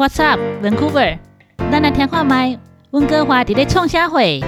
[0.00, 1.18] What's up, Vancouver？
[1.58, 2.58] 咱来听看麦，
[2.92, 4.40] 温哥华伫咧创啥会？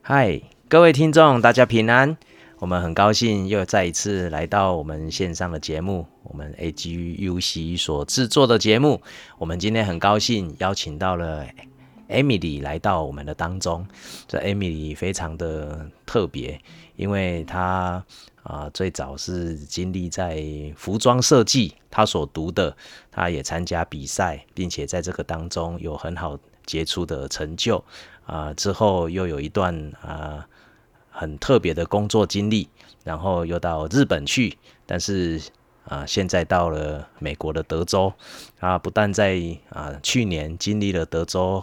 [0.00, 2.16] 嗨，各位听众，大家平安。
[2.60, 9.02] 我们很高兴又再一次来到我们线上的节目，我们 AGUC 所制作的节目。
[9.36, 11.44] 我们今天很高兴邀请到了
[12.08, 13.86] Emily 来到我们的当中。
[14.26, 16.58] 这 Emily 非常的特别，
[16.96, 18.02] 因为她
[18.50, 20.42] 啊最早是经历在
[20.76, 22.76] 服装设计，他所读的，
[23.10, 27.84] 他也参加比赛，并且在这个当中有很好杰出的成就
[28.24, 28.52] 啊。
[28.54, 30.46] 之后又有一段啊。
[31.12, 32.68] 很特别的工作经历，
[33.04, 34.56] 然后又到日本去，
[34.86, 35.38] 但是
[35.84, 38.10] 啊，现在到了美国的德州，
[38.60, 39.36] 啊，不但在
[39.68, 41.62] 啊去年经历了德州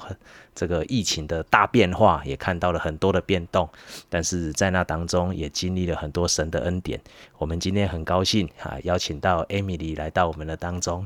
[0.57, 3.69] 这个疫情的大变化，也看到了很多的变动，
[4.09, 6.99] 但是在那当中也经历了很多神的恩典。
[7.37, 11.05] 我们今天很高兴啊，邀请到 Emily 来到我们的当中。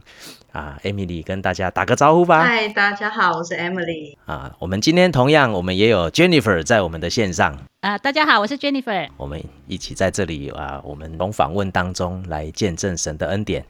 [0.53, 2.43] 啊，Emily 跟大家打个招呼吧。
[2.43, 4.15] 嗨，大家好，我是 Emily。
[4.25, 7.57] 啊，我们今天同样，我们也有 Jennifer 在我们的线上。
[7.81, 9.09] 啊，大家好，我是 Jennifer。
[9.17, 13.65] 我们一起在这里啊，我们从访问当中来见证神的恩典。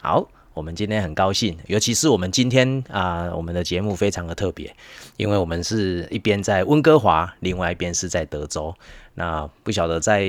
[0.00, 4.74] 好，我们今天很高兴，尤其是我们今天啊，我们的节目非常的特别，
[5.18, 8.74] 因为我们是一边在温哥华，另外一边是在德州。
[9.16, 10.26] 那不晓得在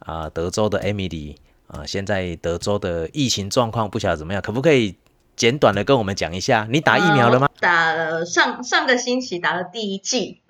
[0.00, 4.96] 啊德州的 Emily 啊，现在德州的疫情状况不晓得怎么样，可不可以？
[5.34, 7.48] 简短的跟我们讲一下，你打疫苗了吗？
[7.58, 10.42] 打了上上个星期打了第一剂，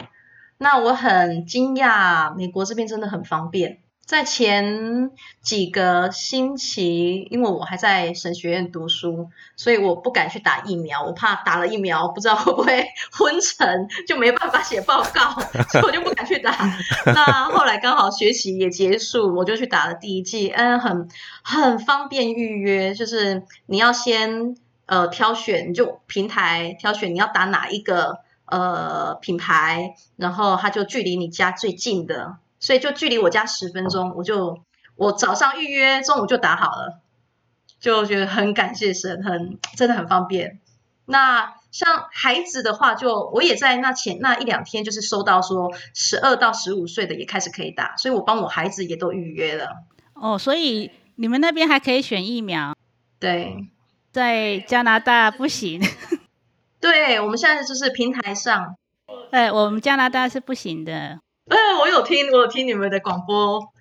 [0.59, 3.79] 那我很惊讶，美国这边真的很方便。
[4.11, 16.51] 在前几个星期，因为我还在神学院读书，所以我不敢去打疫苗，我怕打了疫苗不知道会不会昏沉，就没办法写报告， 所以我就不敢去打。
[17.07, 21.09] 那后来刚好学习也结束，我就去打了第一剂，嗯，很
[21.45, 24.57] 很方便预约，就是你要先。
[24.87, 34.63] 呃，挑选就平台挑选你要打哪一个呃品牌，然后它就距离你家最近的，所以就距离我家十分钟，我就
[34.95, 37.01] 我早上预约，中午就打好了，
[37.81, 40.61] 就觉得很感谢神，很真的很方便。
[41.07, 49.79] 那像孩子的话，就我也在那前那一两天就是收到说十二到十五岁的也开始可以打，所以我帮我孩子也都预约了。
[50.15, 52.77] 哦，所以你们那边还可以选疫苗？
[53.19, 53.67] 对。
[54.13, 55.81] 在加拿大不行，
[56.83, 58.75] 对我们现在就是平台上，
[59.31, 61.21] 哎，我们加拿大是不行的。
[61.51, 63.73] 哎，我有听，我有听你们的广播。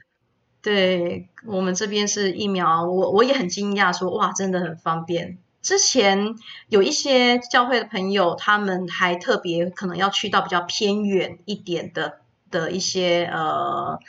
[0.61, 5.37] 对我们这边是疫苗，我我也很惊讶，说哇，真的很方便。
[5.61, 6.35] 之前
[6.67, 12.19] 有一些教会的朋友，他们还特别可能要去到比较偏远一点的
[12.51, 13.99] 的一些呃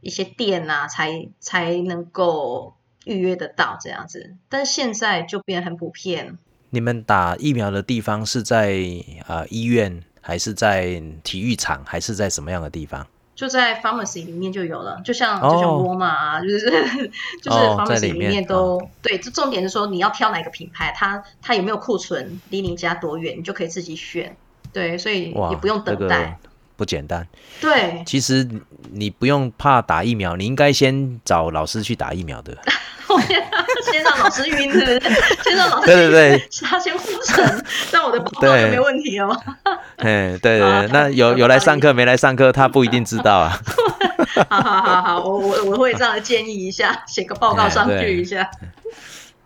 [0.00, 2.74] 一些店啊，才才能够。
[3.04, 6.38] 预约得到这样子，但现在就变很普遍。
[6.70, 8.78] 你们打疫苗的地方是在
[9.26, 13.06] 啊医院，还是在体育场，还是在什么样的地方？
[13.34, 16.70] 就在 pharmacy 里面就有了，就像就像沃尔玛啊，就是
[17.42, 19.18] 就是 pharmacy 里面都对。
[19.18, 24.34] 这重点是说你要挑哪个品牌，它它有没有库存，离你家多远，你就可以自己选。
[24.72, 26.38] 对，所以也不用等待。
[26.74, 27.28] 不简单，
[27.60, 28.48] 对，其实
[28.90, 32.56] 你不用怕打疫苗，你应该先找老师去打疫苗的。
[34.02, 35.00] 先让老师晕，是不是？
[35.44, 39.34] 先让老师对对对，他先呼成，那我的报告就没问题哦。
[39.96, 43.52] 哎，对对，那有有来上课没来上课，他不一定知道啊。
[44.48, 48.50] 好好好好，我我我会这样建议一下，写个报告上去一下。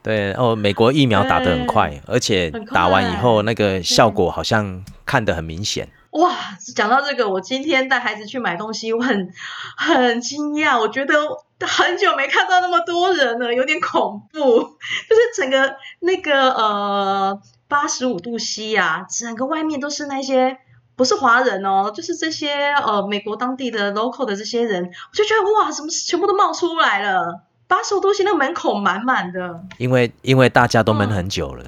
[0.03, 5.89] 对哦，美国疫苗打得很快，而且打完以后那个效果好像看得很明显。
[6.13, 6.33] 哇，
[6.75, 9.29] 讲到这个，我今天带孩子去买东西，我很
[9.77, 11.15] 很惊讶，我觉得
[11.67, 14.39] 很久没看到那么多人了，有点恐怖。
[15.09, 20.59] 就是整个那个呃八十五度 C 呀，整个外面都是那些
[20.97, 27.43] 不是华人哦，就是这些呃美国当地的 local 的这些人，我就觉得哇，什么全部都冒出来了？
[27.69, 31.65] 八十五度 C 那门口满满的，因为因为大家都闷很久了。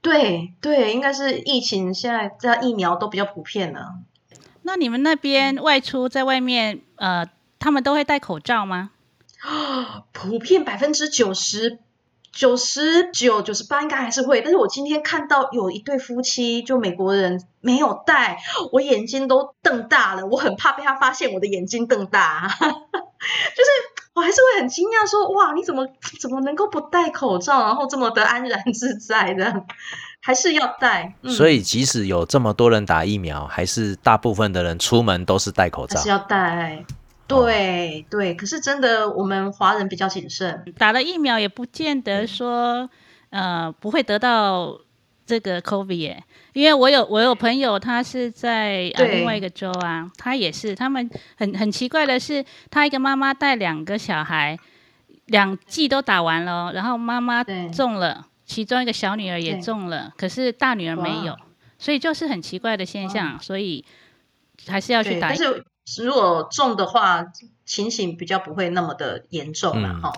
[0.00, 3.96] 对对，应该是疫情现在这疫苗都比较普遍了。
[4.62, 7.26] 那你们那边外出在外面，呃，
[7.58, 8.92] 他们都会戴口罩吗？
[10.12, 11.78] 普遍百分之九十
[12.32, 14.40] 九十九九十八应该还是会。
[14.40, 18.38] 但是我今天看到有一对夫妻，就美国人没有戴，
[18.72, 23.70] 我眼睛都瞪大了，我很怕被他发现我的眼睛瞪大， 就是
[24.14, 25.86] 我还是会很惊讶，说哇，你怎么
[26.20, 29.64] 怎么能够不戴口罩，然后这么的安然自在的？
[30.22, 35.96] 还是要戴，所以即使有这么多人打疫苗，还是大部分的人出门都是戴口罩。
[35.96, 36.84] 还是要戴，
[37.30, 42.90] 对对，可是真的我们华人比较谨慎，打了疫苗也不见得说，
[43.30, 44.80] 呃，不会得到
[45.24, 46.24] 这个 COVID 耶。
[46.52, 54.58] 因为我有我有朋友，他是在啊另外一个州啊，他也是，他们很很奇怪的是，他一个妈妈带两个小孩，
[55.26, 61.36] 两剂都打完了哦，然后妈妈中了，其中一个小女儿也中了，可是大女儿没有，
[61.78, 63.84] 所以就是很奇怪的现象，所以
[64.66, 65.36] 还是要去，打但。
[65.36, 65.64] 是
[65.98, 67.26] 如果重的话，
[67.64, 70.02] 情形比较不会那么的严重了嗯。
[70.02, 70.12] 哈。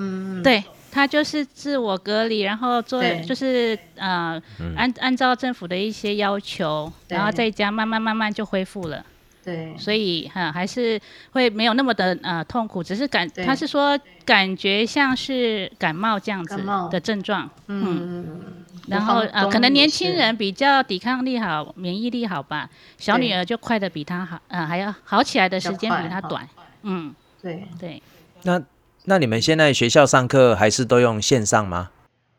[0.00, 0.62] 嗯，对
[0.92, 4.74] 他就是自我隔离，然后做就是呃嗯。
[4.76, 9.04] 按按照政府的一些要求，然后在家慢慢慢慢就恢复了。
[9.44, 9.74] 对。
[9.76, 11.00] 所以哈、还是
[11.32, 16.56] 会没有那么的呃痛苦，只是感他是说感觉像是感冒这样子
[16.90, 26.48] 的症状，嗯，然后我呃可能年轻人比较抵抗力好，免疫力好吧，小女儿就快的比她好，呃还要好起来的时间比较快哈比他短，
[26.82, 27.14] 嗯。
[27.40, 28.02] 对，对，
[28.42, 28.60] 那
[29.04, 31.90] 那你们现在学校上课还是都用线上吗？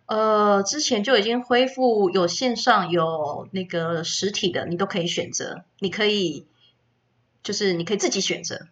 [0.07, 6.45] 呃，之前就已经恢复有线上有那个实体的，你都可以选择，你可以
[7.41, 8.67] 就是你可以自己选择，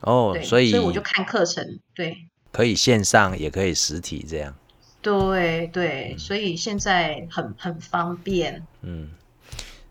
[0.00, 2.26] 哦，对，所以我就看课程，对。
[2.50, 4.56] 可以线上也可以实体这样。
[5.00, 9.10] 对对，所以现在很很方便，嗯，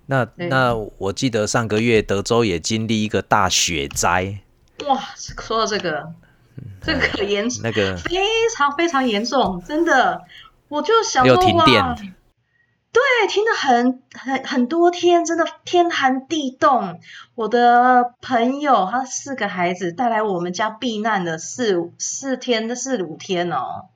[0.06, 4.40] 那那我记得上个月德州也经历一个大雪灾，
[4.86, 6.14] 哇，说到这个，
[6.84, 8.18] 这个可严那个非
[8.56, 10.22] 常非常严重，真的，
[10.68, 12.14] 我就想还有说哇，停电。
[12.90, 17.00] 对，停了很很很多天，真的天寒地冻。
[17.36, 23.90] 我的朋友他四个孩子带来我们家避难的四四天四五天哦，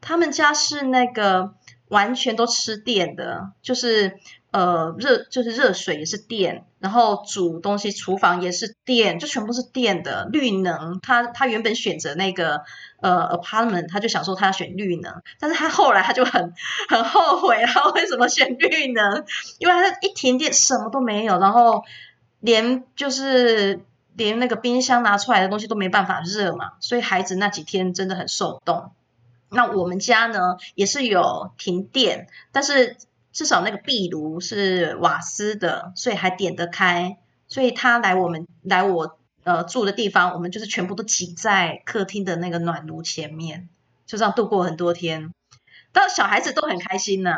[0.00, 1.54] 他们家是那个
[1.88, 4.18] 完全都吃电的，就是
[4.50, 10.98] 呃热就是热水也是电，然后煮东西厨房也是电，就全部是电的绿能。
[11.00, 12.62] 他他原本选择那个
[13.00, 16.52] 呃 apartment，他就想说他要选绿能，但是他后来他就很
[16.88, 19.24] 很后悔，他为什么选绿能？
[19.58, 21.84] 因为他一停电什么都没有，然后
[22.40, 23.80] 连就是
[24.14, 28.90] 连那个冰箱拿出来的东西都没办法热嘛，所以孩子那几天真的很受冻。
[29.56, 32.96] 那我们家呢也是有停电，但是
[33.32, 37.16] 至少那个壁炉是瓦斯的，所以还点得开。
[37.48, 43.68] 所以他来我们来我呃住的地方，我们就是全部都挤在客厅的那个暖炉前面，
[44.04, 45.32] 就这样度过很多天。
[45.92, 47.30] 但小孩子都很开心呐、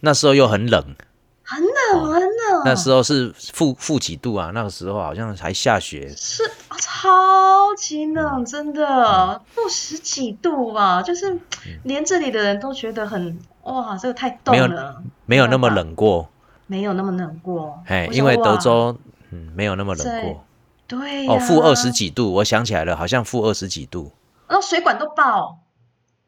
[0.00, 0.96] 那时候又很冷，
[1.44, 2.62] 很冷很冷。
[2.64, 4.50] 那时候是负负几度啊？
[4.54, 11.38] 那个时候好像还下雪，是啊，超级冷，真的负十几度吧，就是
[11.82, 16.28] 连这里的人都觉得很哇，这个太冻了，没有那么，冷过，
[16.66, 17.78] 没有那么冷过。
[17.86, 18.96] 哎，因为德州
[19.30, 20.44] 嗯没有那么冷过。
[20.86, 24.12] 对哦，负二十，几度，我想起来了，好像负二十几度。
[24.46, 25.58] 然后水管都爆，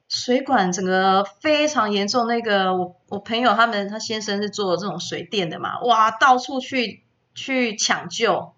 [0.08, 2.26] 水管整个非常严重。
[2.26, 7.04] 那个我我朋友他们他先生是做这种水电的嘛，哇，到处去
[7.34, 8.52] 去抢救。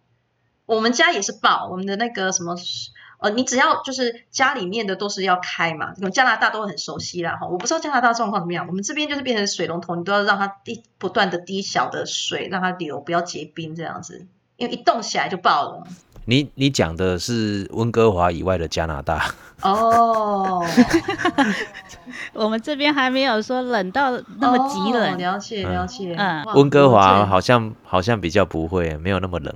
[0.66, 2.54] 我们家也是爆，我们的那个什么
[3.20, 7.48] 呃，你只要就是家里面的都是要开嘛，这种加拿大都很熟悉啦哈。
[7.48, 15.86] 我不知道加拿大状况怎么样，我们这边就是变成水龙头，你都要让它滴不断的滴小的水，让它流，不要结冰这样子，因为一动起来就爆了。
[16.28, 20.62] 你你讲的是温哥华以外的加拿大，哦，
[22.34, 26.14] 我们这边还没有说冷到那么极哦冷，了解了解。
[26.18, 26.44] 嗯。
[26.54, 29.54] 温哥华好像好像比较不会，没有那么冷。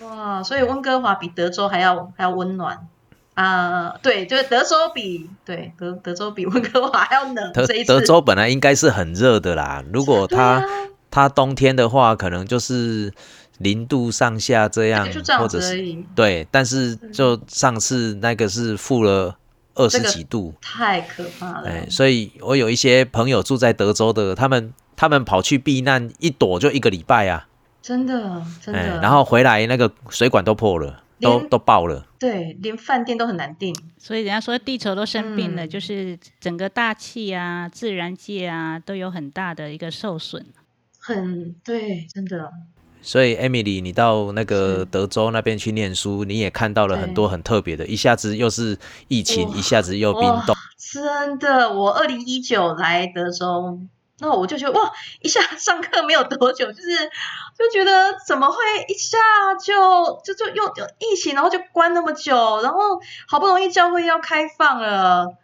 [0.00, 2.88] 哇，所以温哥华比德州还要还要温暖。
[3.34, 7.52] 啊、对，就是德州比对德德州比温哥华还要冷。
[7.52, 10.64] 德德州本来应该是很热的啦，如果它、啊。
[11.14, 13.12] 它冬天的话，可能就是
[13.58, 19.36] 零度上下这样，就这样或者是对，但是就上次那个是负了
[19.74, 21.68] 二十这个几度，太可怕了。
[21.68, 27.48] 哎、所以我有一些朋友住在德州的，他们他们跑去避难，一躲就一个礼拜啊，
[27.80, 29.00] 真的真哎、的。
[29.00, 32.06] 然后回来那个水管都破了，都都爆了。
[32.18, 33.74] 对，连饭店都很难订。
[33.98, 40.44] 所以人家说地球都生病了，嗯就是整个大气啊、自然界啊都有很大的一个受损。
[40.98, 42.48] 很对，真的
[43.02, 48.78] 所以，Emily，你到那个德州那边去念书，你也看到了很多很特别的，一下子又是
[49.08, 50.54] 疫情，一下子又冰哇冻。
[50.78, 51.72] 真的。
[51.72, 53.80] 我二零一九来德州，
[54.20, 57.10] 那我就觉得哇，一下上课没有多久，就是
[57.58, 58.56] 就觉得怎么会
[58.88, 59.18] 一下
[59.60, 62.78] 就就就又又疫情，然后就关那么久，然后
[63.26, 65.34] 好不容易教会要开放了。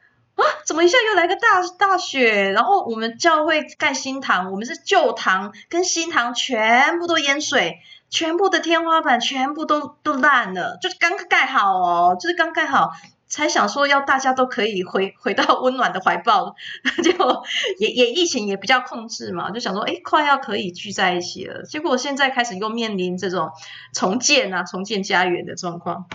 [0.42, 0.44] 啊！
[0.64, 2.50] 怎么一下又来个大大雪？
[2.50, 7.78] 然后我们教会盖新堂，我们是旧堂跟新堂全部都淹水，
[8.08, 12.92] 全部的天花板全部都都烂了，就是刚盖好哦，就是刚盖好。
[13.30, 16.54] 才想说要大家都可以回回到温暖的怀抱，
[17.04, 17.44] 结果
[17.78, 23.50] 也也疫情也比较控制嘛，就想说哎快要可以聚在一起了，结果现在开始又面临这种
[23.92, 26.06] 重建啊重建家园的状况。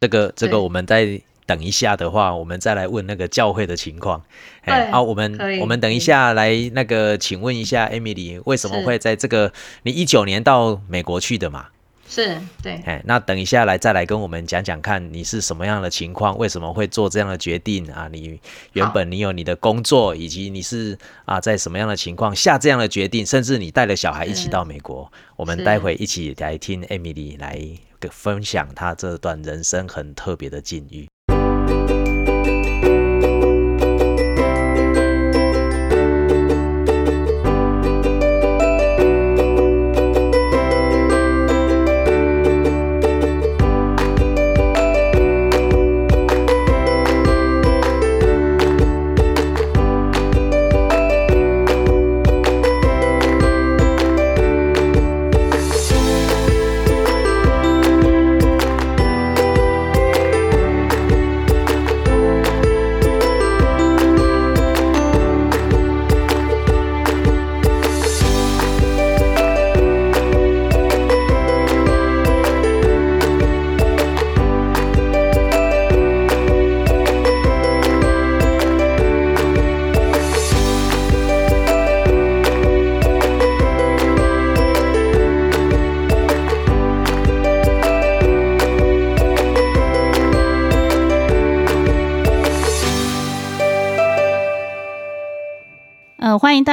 [0.00, 4.22] 这个这个我们再等一下的话，我们再来问那个教会的情况。
[4.62, 9.52] 哎对好，我们我们等一下来那个，请问一下 Emily，为什么会在这个
[9.84, 11.68] 你一九年到美国去的嘛？
[12.08, 18.08] 是对，哎，那等一下来再来跟我们讲讲看，你是什么样的情况，为什么会做这样的决定啊？
[18.12, 18.40] 你
[18.74, 27.60] 原本你有你的工作，以及你是啊在什么样的情况下这样的决定，甚至你带了小孩一起到美国，我们待会一起来听 Emily 来
[28.08, 31.08] 分享她这段人生很特别的境遇。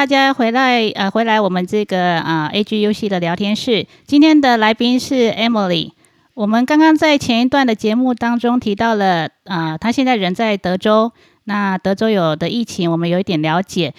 [0.04, 3.88] 大家回来，呃，回来我们这个啊、AGUC 的聊天室。
[4.06, 5.92] 今天的来宾是 Emily。
[6.34, 11.14] 我们刚刚在前一段的节目当中提到了，啊、她现在人在德州。
[11.46, 13.94] 那德州有的疫情，我们有一点了解。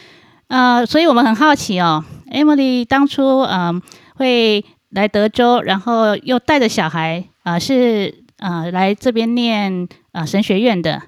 [0.49, 3.80] 呃，所以我们很好奇哦，Emily 当初嗯、
[4.16, 11.00] 会来德州，然后又带着小孩，啊，是呃来这边念呃神学院的。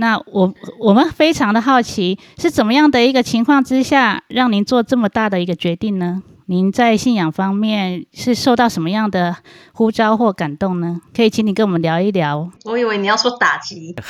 [0.00, 6.22] 那我我们非常的好奇，是怎么样的一个情况之下，让您做这么大的一个决定呢？
[6.46, 9.36] 您在信仰方面是受到什么样的
[9.72, 11.00] 呼召或感动呢？
[11.14, 12.48] 可以请你跟我们聊一聊。
[12.64, 13.92] 我以为你要说打击，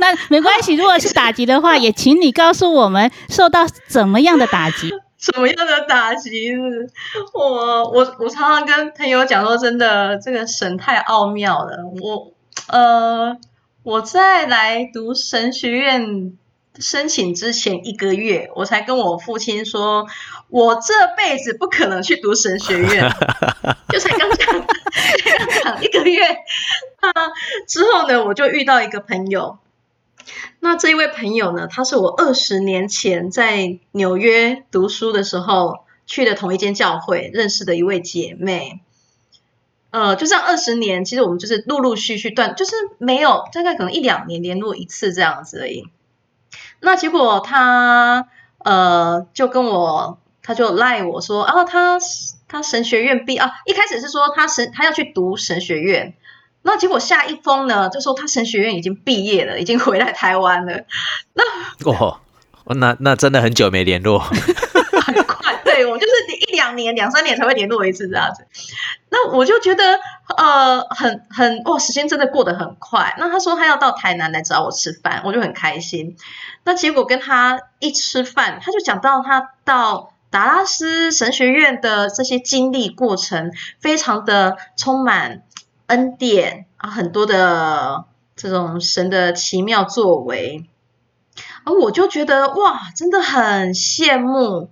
[0.00, 4.90] 那没关系，如果是打击的话，也请你告诉我们受到怎么样的打击。
[5.18, 6.52] 什么样的打击？
[7.32, 11.78] 我我我常常跟朋友讲说，真的，这个神太奥妙了。
[12.02, 12.33] 我
[12.68, 13.36] 呃，
[13.82, 16.36] 我在来读神学院
[16.78, 20.06] 申请之前一个月，我才跟我父亲说，
[20.48, 23.10] 我这辈子不可能去读神学院，
[23.90, 26.22] 就才刚讲，才刚讲一个月。
[27.02, 27.12] 那
[27.66, 29.58] 之后呢，我就遇到一个朋友。
[30.60, 38.80] 那这一位朋友呢，他是我二十年前在纽约读书的时候去的同一间教会认识的一位姐妹。
[39.94, 45.84] 呃，就这样二十年，其实我们就是陆陆续续断，就是没有大概可能一两年联络一次这样子而已。
[46.80, 48.26] 那结果他
[48.58, 51.96] 呃就跟我，他就赖我说啊，他
[52.48, 56.14] 他神学院毕啊，一开始是说他神他要去读神学院，
[56.62, 60.80] 那结果下一封呢，就说他神学院已经毕业了，已经回来台湾了，
[61.34, 62.18] 那哦，
[62.64, 64.24] 那那真的很久没联络。
[65.74, 68.46] 对我就是一两年、两三年才会联络一次这样子。
[69.10, 69.98] 那我就觉得
[70.36, 73.16] 呃很很哇，时间真的过得很快。
[73.18, 76.16] 那他说他要到台南来找我吃饭，我就很开心。
[76.62, 85.42] 那结果跟他一吃饭，他就讲到他到达拉斯神学院的这些经历过程，非常的充满
[85.88, 88.04] 恩典啊，很多的
[88.36, 90.68] 这种神的奇妙作为。
[91.64, 94.70] 而我就觉得哇，真的很羡慕。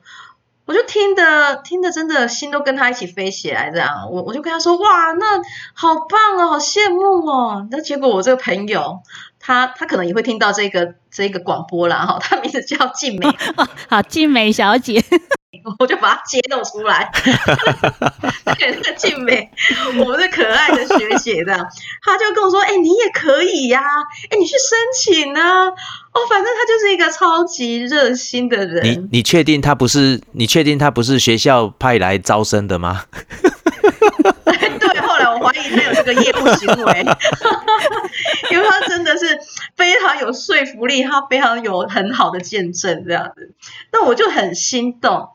[0.72, 3.70] 我就听得听得，真的心都跟他一起飞起来。
[3.70, 5.36] 这样，我我就跟他说：“哇，那
[5.74, 9.00] 好棒哦，好羡慕哦。”那结果我这个朋友，
[9.38, 12.06] 他他可能也会听到这个这个广播啦。
[12.06, 13.26] 哈，他名字叫静美，
[13.90, 15.04] 好，静美小姐，
[15.78, 17.10] 我就把他揭露出来。
[18.58, 19.50] 对，那个静美，
[19.98, 21.66] 我们的可爱的学姐这样，
[22.02, 23.80] 他就跟我说：“哎、你也可以呀、
[24.30, 25.68] 哎、你去申请啊。”
[26.12, 28.84] 哦，反正他就是一个超级热心的人。
[28.84, 30.20] 你你确定他不是？
[30.32, 33.04] 你确定他不是学校派来招生的吗？
[34.44, 37.06] 对，后来我怀疑他有这个业务行为，
[38.50, 39.38] 因为他真的是
[39.76, 43.52] 非常有说服力，他非常有很好的见证这样子，
[43.90, 45.30] 那我就很心动。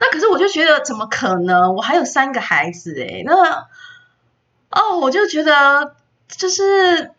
[0.00, 1.74] 那可是我就觉得怎么可能？
[1.74, 3.68] 我还有三个孩子诶，那
[4.70, 5.94] 哦，我就觉得
[6.28, 7.12] 就是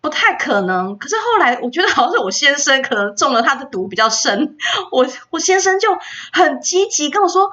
[0.00, 0.98] 不太可能。
[0.98, 4.56] 可是后来我觉得好像是我先生可能中了他的毒比较深，
[4.92, 5.96] 我我先生就
[6.32, 7.50] 很积极跟我说。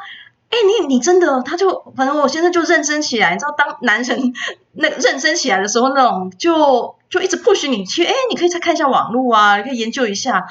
[0.47, 4.31] 哎，你你真的，他就反正我现在就认真起来，你知道，当男人
[4.73, 10.45] 那认真起来的时候，那种就就一直 push 你去，哎，你可以再看一下网络啊，你可以研究一下。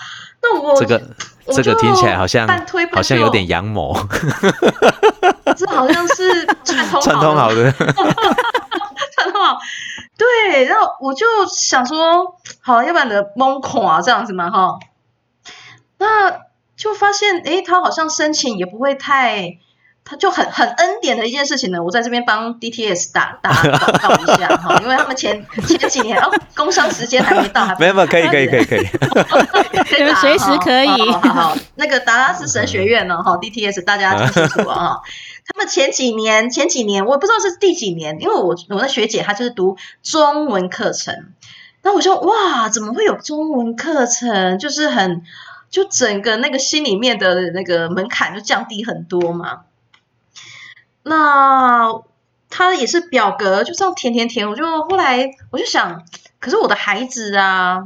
[0.45, 1.03] 那我这个
[1.53, 2.47] 这个听起来好像
[2.93, 3.97] 好像有点阳谋，
[5.57, 9.59] 这好像是串通串通好的， 串通好。
[10.17, 14.79] 对，然后我就想说，好，要不然的懵垮这样子嘛，哈。
[15.99, 16.41] 那
[16.77, 19.59] 就发现，哎，他好像申请也不会太。
[20.07, 28.87] 他就很很恩典的一件事情呢，我在这边帮 DTS 打打广告一下哈，因为他们前前几年哦，工商时间还没到，没有没有，可以可以可以可以，
[29.99, 30.89] 你们 随时可以。
[31.11, 35.03] 好好，那个达拉斯神学院呢哈，DTS 大家听清楚啊哈，
[35.47, 41.15] 他们前几年前几年我不知道是第几年，因为我我的学姐她就是读中文课程，
[41.83, 44.59] 那我说哇，怎么会有中文课程？
[44.59, 45.23] 就是很
[45.71, 49.61] 就整个那个心里面的那个门槛就降低很多嘛。
[51.05, 52.01] 那
[52.51, 54.49] 他也是表格，就这样填填填。
[54.49, 56.03] 我就后来我就想，
[56.41, 57.85] 可是我的孩子啊，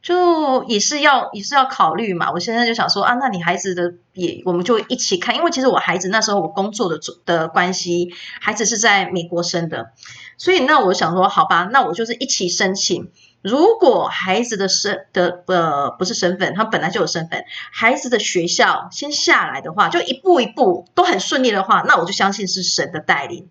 [0.00, 2.30] 就也是要也是要考虑嘛。
[2.32, 8.10] 我现在就想说啊，那你孩子的也我们就一起看，因为其实我孩子那时候我工作的的关系，
[8.40, 9.90] 孩子是在美国生的，
[10.38, 13.10] 所以那我想说，好吧，那我就是一起申请。
[13.42, 23.48] 如果孩子的身的呃不是身份，他本来就有身份，孩子的学校先下来的话，就一步一步都很顺利的话，那我就相信是神的带领。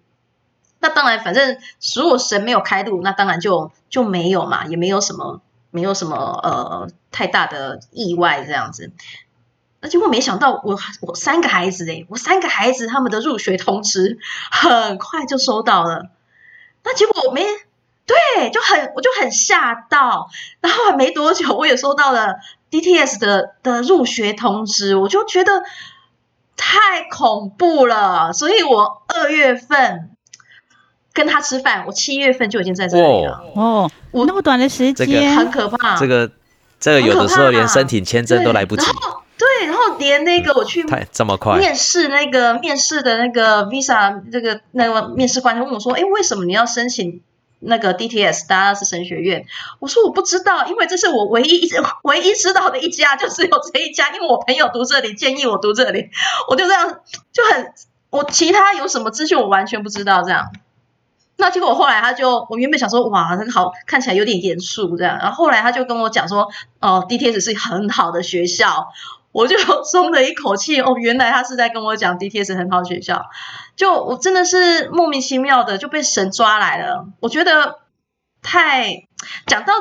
[0.79, 1.57] 那当然，反正
[1.95, 5.41] 如果神没有开路，那当然就就没有嘛，也没有什么
[5.71, 8.91] 没有什么呃太大的意外这样子。
[9.81, 14.19] 那结果没想到，我我三个孩子诶，我三个孩子他们的入学通知
[14.51, 16.09] 很快就收到了，
[16.83, 17.43] 那结果我没。
[18.09, 20.29] 对，就很我就很吓到，
[20.61, 22.37] 然后还没多久，我也收到了
[22.71, 25.61] DTS 的的入学通知，我就觉得
[26.57, 30.09] 太恐怖了，所以我二月份
[31.13, 33.43] 跟他吃饭，我七月份就已经在这里了。
[33.53, 35.95] 哦，我那么短的时间，很可怕。
[35.99, 36.31] 这个
[36.79, 38.87] 这个有的时候连申请签证都来不及。
[39.37, 47.21] 对，然后连那个我去太这么快面试那个面试的那个 Visa 这个那个面试官问我说：“哎，为什么你要申请？”
[47.59, 49.45] 那个 DTS 达拉斯神学院，
[49.79, 51.69] 我说我不知道，因为这是我唯一一
[52.03, 56.09] 唯一知道的一家，就只有这一家，因为我朋友读这里，建议我读这里，
[56.49, 56.99] 我就这样
[57.33, 57.73] 就很，
[58.09, 60.51] 我其他有什么资讯我完全不知道这样。
[61.35, 68.87] 那结果后来他就，我原本想说，哇，那个好看起来有点严肃这样，然后后来他就跟我讲说，哦，DTS 是很好的学校。
[69.31, 73.27] 我就 松了一口气哦，原来他是在跟我讲 DTS 很好学校，
[73.79, 77.07] 就我真的是莫名其妙的就被神抓来了。
[77.21, 77.79] 我觉得
[78.41, 79.07] 太
[79.47, 79.73] 讲到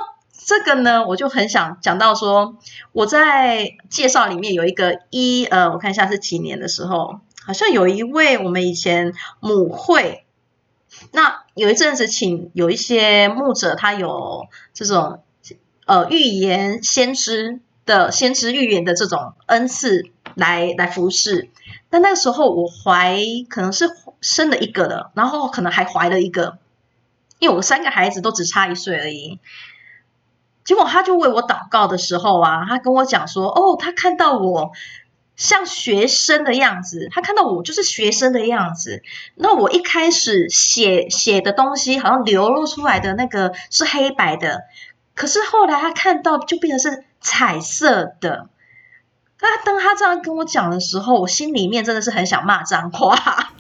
[0.47, 2.57] 这个呢，我就很想讲到说，
[2.93, 10.25] 我在介绍里面有一个一呃，我看一下是几年的时候，好像有一位我们以前母会，
[11.11, 15.25] 那有一阵子请有一些牧者，他有这种
[15.87, 17.59] 呃预言先知。
[17.89, 21.49] 的先知预言的这种恩赐来来服侍，
[21.91, 26.59] 但那个时候我怀可能是生了一个了，然后可能还怀了一个，
[27.39, 29.39] 因为我三个孩子都只差一岁而已。
[30.65, 34.73] 结果他就为我祷告的时候啊，他跟我讲说：“哦，他看到我
[35.37, 39.03] 像学生的样子，他看到我就是学生的样子。
[39.35, 44.63] 那我一开始写写的东西好像流露出来的那个是黑白的，
[45.15, 48.49] 可是后来他看到就变成是。”彩色的，
[49.41, 53.51] 他当他这样跟我讲的时候，我心里面真的是很想骂脏话。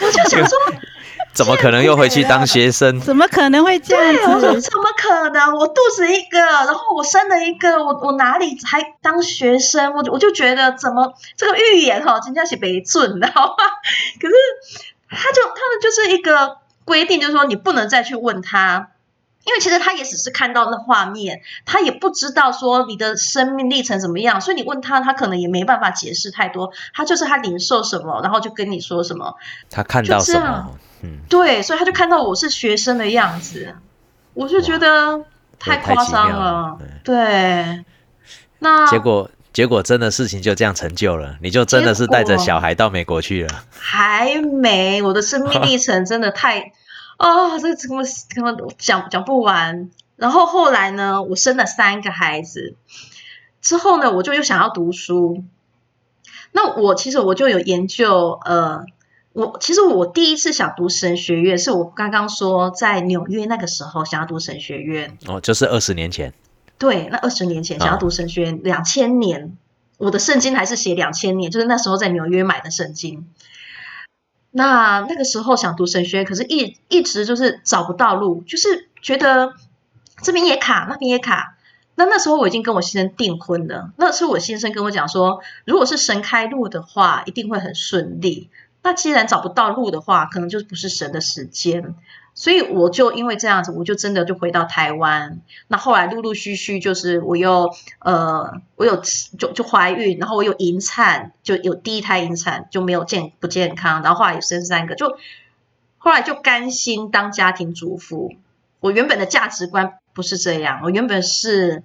[0.00, 0.58] 我就想说，
[1.34, 2.98] 怎么可能又回去当学生？
[3.00, 4.46] 怎么可能会这样子？
[4.46, 5.54] 我说怎么可能？
[5.54, 9.92] 我肚子一个，然后我生了一个，我我哪里还当学生？
[9.92, 13.64] 我我就觉得怎么这个预言哈，真的是没准，知道吗？
[14.20, 14.34] 可是
[15.10, 18.88] 他就他们就是一个规定，就是说你不能再去问他。
[19.46, 26.72] 因为其实他也只是看到那画面，他也不知道说你的生命历程怎么样，所以你问他，他可能也没办法解释太多。
[26.92, 29.36] 他就是他领受什么，然后就跟你说什么。
[29.70, 30.74] 他看到什么？
[31.02, 33.76] 嗯，对，所以他就看到我是学生的样子，
[34.34, 35.20] 我就觉得
[35.60, 36.78] 太夸张了。
[37.04, 37.84] 对，
[38.58, 43.62] 那结果结果真的事情就这样成就了，你就真的是带着小孩到美国去了。
[43.78, 46.72] 还没，我的生命历程真的太。
[47.18, 49.90] 哦，这个怎么怎么讲讲不完？
[50.16, 52.74] 然后后来呢，我生了三个孩子
[53.60, 55.44] 之后呢，我就又想要读书。
[56.52, 58.86] 那我其实我就有研究，呃，
[59.34, 65.18] 我其实我第一次想读神学院，是我刚刚说在纽约那个时候想要读神学院。
[65.26, 66.32] 哦，就是二十年前。
[66.78, 69.56] 对，那二十年前想要读神学院，两千年，
[69.98, 73.26] 我的圣经还是写两千年，就是那时候在纽约买的圣经。
[74.56, 79.52] 那那个时候想读神学，可是一一直就是找不到路，就是觉得
[80.22, 81.58] 这边也卡，那边也卡。
[81.94, 88.48] 那那时候我已经跟我先生订婚了，那是我先生跟我讲说，如果是神开路的话，一定会很顺利。
[88.82, 91.94] 那既然找不到路的话，可能就不是神的时间。
[92.38, 95.40] 所以我就因为这样子，我就真的就回到台湾。
[95.68, 105.16] 那后来陆陆续续就是我又呃，我有就就怀孕，然后我有引产，就有第一胎引产就没有健不健康，然后后来生三个，就
[105.96, 108.34] 后来就甘心当家庭主妇。
[108.80, 111.84] 我原本的价值观不是这样，我原本是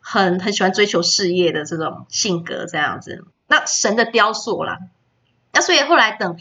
[0.00, 3.24] 很很喜欢追求事业的这种性格这样子。
[3.46, 4.80] 那神的雕塑啦，
[5.52, 6.36] 那所以后来等。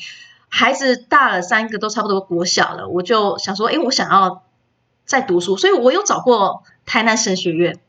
[0.53, 4.43] 孩子大了，三个都差不多国小了，我就想说，哎，我想要
[5.05, 7.79] 再读书，所以我有找过台南神学院，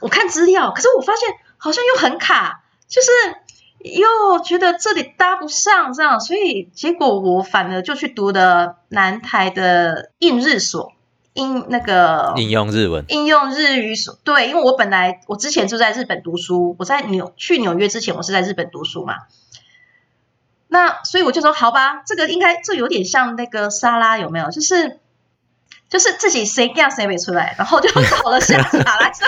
[0.00, 3.08] 我看资料，可是我发现好像又很卡，就是
[3.78, 10.92] 又觉得这里搭不上这样，所以结果我反而就去读的南台的应日所，
[11.34, 19.14] 应那个应用日文，应用日语所，对，因为我本来我之前就在日本读书，我在纽去纽约之前，我是在日本读书嘛。
[20.72, 24.50] 那所以我就说好吧，这个应该就有点像那个沙拉有没有？
[24.50, 24.98] 就是
[25.90, 29.12] 就是自己谁干谁没出来，然后就找了下下来，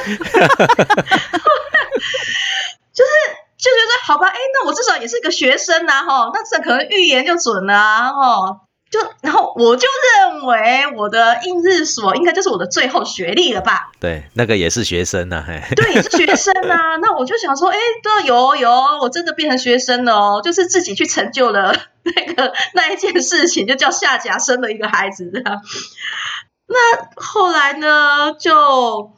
[2.94, 3.10] 就是
[3.58, 7.74] 就觉得好吧，哎，那我至少也是个学生呐，哈，那这可能预言就准了，
[8.14, 8.60] 哈。
[8.94, 13.90] 就然后我就认为我的应日所应该就是我的最后学历了吧？
[13.98, 16.94] 对，那个也是学生呐，对，也是学生啊。
[17.02, 18.70] 那我就想说，哎，对，有有，
[19.02, 25.60] 我真的变成学生了哦，就是自己去成就了那个那一件事情，就叫下甲生了一个孩子这样。
[26.68, 29.10] 那后来呢，就。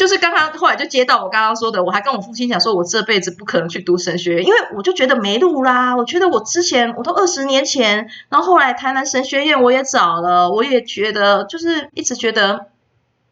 [0.00, 5.94] 就是刚刚后来就接到我刚刚说的，我还跟我父亲讲说，我这辈子不可能去读神学院，因为我就觉得没路啦。
[5.94, 12.68] 我觉得我之前我都二十年前，然后后来台南神学院我也找了，我也觉得就是一直觉得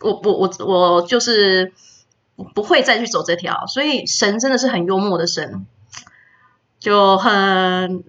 [0.00, 1.72] 我我我我就是
[2.54, 3.66] 不会再去走这条。
[3.66, 5.64] 所以神真的是很幽默的神，
[6.78, 8.04] 就很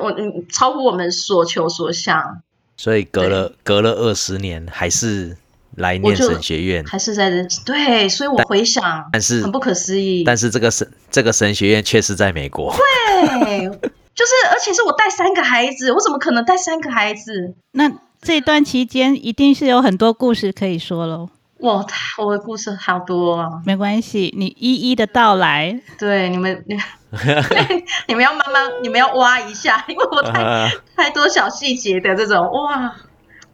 [0.00, 0.16] 我
[0.50, 2.40] 超乎我们所求所想。
[2.78, 5.36] 所以隔了隔了二十年还是。
[5.80, 10.22] 来念神学院，还是在人对，所以我回想，但是很不可思议。
[10.22, 13.68] 但是这个神这个神学院却是在美国，对，
[14.14, 17.54] 就是而且是我带三个孩子，我怎么可能带三个孩子？
[17.72, 17.90] 那
[18.22, 21.28] 这段期间一定是有很多故事可以说喽。
[21.60, 21.84] 哇，
[22.16, 23.48] 我的故事好多啊！
[23.66, 25.78] 没关系，你一一的到来。
[25.98, 26.74] 对，你们你
[28.08, 32.94] 你们要慢慢，你们要挖一下，因为我太 太多小细节的这种哇。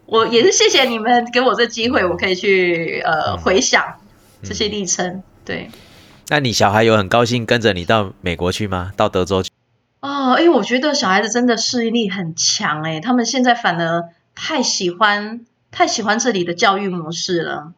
[0.07, 3.97] 我也是谢谢你们给我这机会，我可以去呃回想
[4.43, 5.23] 这些历程。
[5.45, 5.71] 对，
[6.29, 8.93] 那你小孩有很高兴跟着你到美国去吗？
[8.97, 9.51] 到德州去？
[10.01, 17.73] 哦，因为我觉得小孩子真的适应力很强哎，他们现在反而太喜欢太喜欢这里的教育模式了。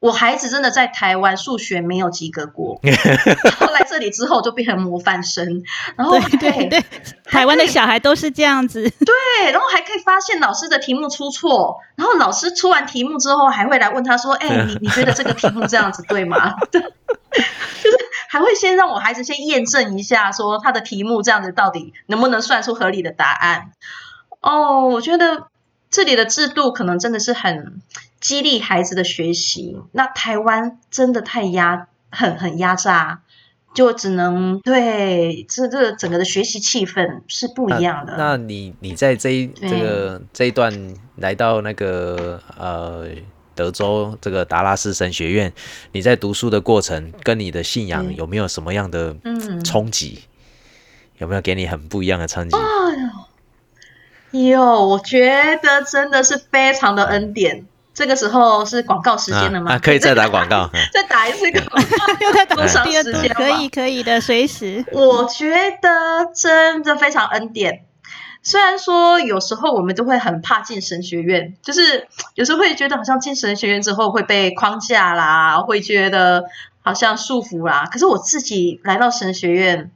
[0.00, 5.62] 我孩子真的在台湾数学没有及格过， 然后来这里之后就变成模范生。
[5.94, 6.82] 然后对对，
[7.24, 8.82] 台湾的小孩都是这样子。
[8.82, 17.96] 对，然后还可以发现老师的题目出错，然后老师出完题目之后还会来问他说：“哎， 你你觉得这个题目这样子对吗？”就是
[18.30, 23.72] 还会先让我孩子先验证一下，说他的题目这样子到底能不能算出合理的答案。
[24.40, 25.48] 哦，我觉得
[25.90, 27.82] 这里的制度可能真的是很。
[28.20, 33.22] 激励孩子的学习，那台湾真的太压，很很压榨，
[33.72, 38.14] 就只能对这这整个的学习气氛是不一样的。
[38.18, 43.06] 那你你在这一这个这一段来到那个呃
[43.54, 45.52] 德州这个达拉斯神学院，
[45.92, 49.16] 你在读书的过程跟你的信仰有没有什么样的
[49.64, 50.24] 冲击？
[51.18, 52.56] 有没有给你很不一样的冲击？
[54.30, 57.66] 有，我觉得真的是非常的恩典。
[58.00, 59.78] 这个时候是广告时间了吗？
[59.78, 63.28] 可以再打广告， 再打一次广告， 又在多长 时间？
[63.34, 64.82] 可以，可以的，随时。
[64.90, 65.50] 我觉
[65.82, 67.84] 得真的非常恩典。
[68.42, 76.44] 虽然说有时候我们都会很怕进神学院，就是有时候会觉得好像进神学院之后会被框架啦，会觉得
[76.80, 77.86] 好像束缚啦。
[77.92, 79.90] 可是我自己来到神学院，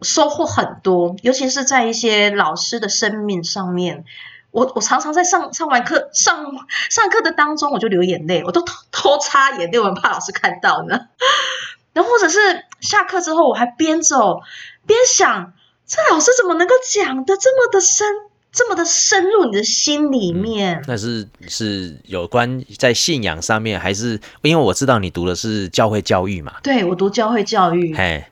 [0.00, 4.06] 收获很多，尤其是在一些老师的生命上面。
[4.50, 6.44] 我我常常在上上完课上
[6.90, 11.00] 上课的当中，我就流眼泪，我都偷偷擦眼泪，我很怕老师看到呢。
[11.92, 12.38] 然后或者是
[12.80, 14.40] 下课之后，我还边走
[14.86, 15.52] 边想
[15.86, 18.06] 这老师怎么能够讲的这么的深，
[18.52, 20.82] 这么的深入你的心里面？
[20.86, 26.54] 那是是有关在信仰上面，还是因为我知道你读的是教会教育嘛？
[26.62, 28.24] 对我读教会教育，嘿，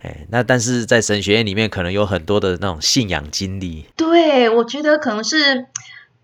[0.00, 3.86] 哎，那但是在神学院里面，可能有很多的那种信仰经历。
[3.96, 5.66] 对我觉得可能是，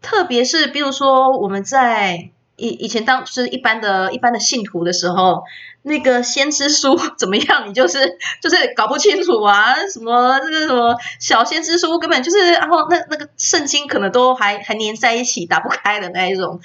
[0.01, 5.43] 特别是比如说我们在以以前当是一般的一般的信徒的时候，
[5.83, 16.61] 那个先知书 怎么样，你就是就是搞不清楚啊，什么这个什么小先知书根本就是，然后那那个圣经可能都还还粘在一起打不开的那一种。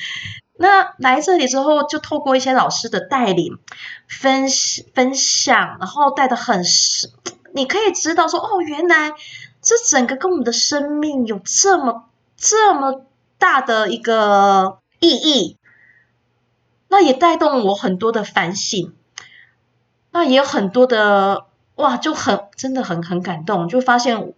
[0.62, 3.58] 那来这里之后，就透过一些老师的带领、
[4.10, 4.48] 分
[4.94, 6.64] 分享，然后带的很，
[7.54, 9.14] 你可以知道说，哦，原来
[9.62, 13.06] 这整个跟我们的生命有这么这么
[13.38, 15.56] 大的一个意义。
[16.92, 18.94] 那也带动我很多的反省，
[20.10, 21.46] 那也有很多的
[21.76, 24.34] 哇，就很真的很很感动，就发现，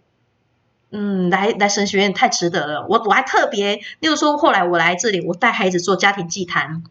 [0.90, 2.86] 嗯，来来神学院太值得了。
[2.90, 6.84] 我我还特别，例如说后来我来这里，我带孩子做家庭祭坛，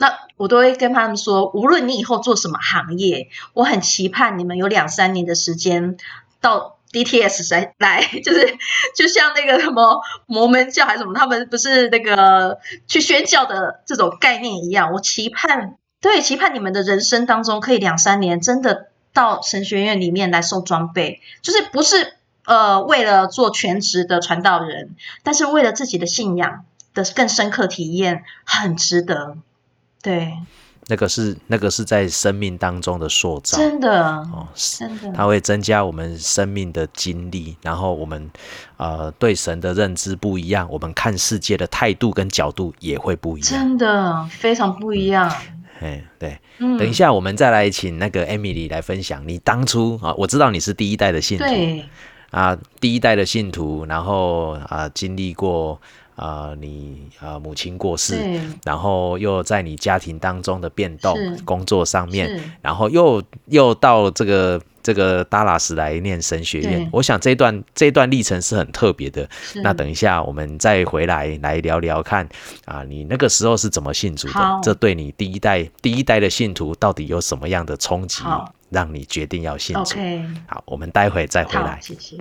[0.00, 5.96] 那我都会跟他们说，无论你以后做什么行业，我很期盼你们有两三年的时间
[6.40, 6.76] 到。
[6.92, 8.58] DTS 来来，就是
[8.96, 12.58] 就像那个什么摩门教还是什么，他们不是那个
[12.88, 14.90] 去宣教的这种概念一样。
[14.92, 29.36] 我期盼，对，期盼你们的人生当中可以两三年真的到神学院里面来受装备，就是不是呃为了做全职的传道人，但是为了自己的信仰的更深刻体验，很值得，
[30.02, 30.32] 对。
[30.86, 38.28] 那个是那个是在生命当中的塑造，真的哦，真的，它会增加我们生命的经历，然后我们
[38.76, 45.32] 呃对神的认知不一样，我们看世界的态度跟角度也会不一样，真的非常不一样。
[45.80, 51.44] 哎，对，等一下我们再来请那个 Emily 来分享，你当初啊，我知道你是第一代的信徒，
[52.32, 55.80] 啊，第一代的信徒，然后啊经历过。
[56.20, 58.14] 啊，你啊，母亲过世，
[58.62, 66.86] 然后又在你家庭当中的变动，工作上面，然后又又到这个这个达拉斯来念神学院。
[66.92, 69.26] 我想这段这段历程是很特别的。
[69.62, 72.28] 那等一下我们再回来来聊聊看
[72.66, 74.60] 啊，你那个时候是怎么信主的？
[74.62, 78.22] 这对你第一代第一代的信徒到底有什么样的冲击，
[78.68, 79.96] 让你决定要信主？
[80.46, 81.78] 好，我们待会再回来。
[81.80, 82.18] 谢谢。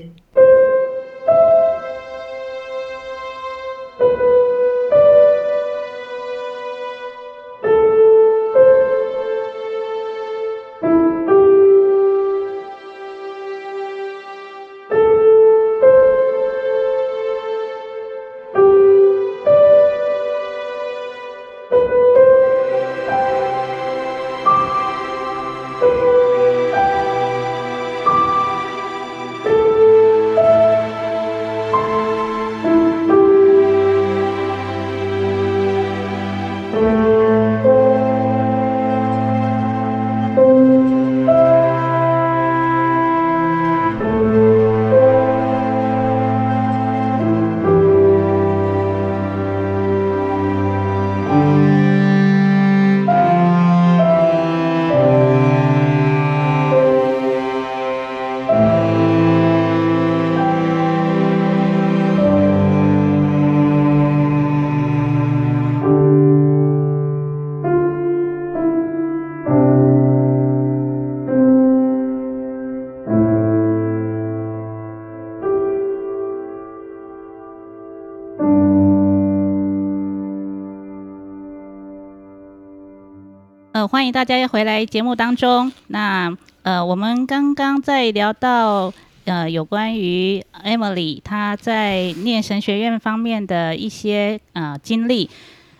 [84.09, 85.71] 迎大家回来节目当中。
[85.87, 88.91] 那呃，我们刚刚在聊到
[89.25, 95.29] 呃有关于 Emily 她在念神学院方面的一些呃经历。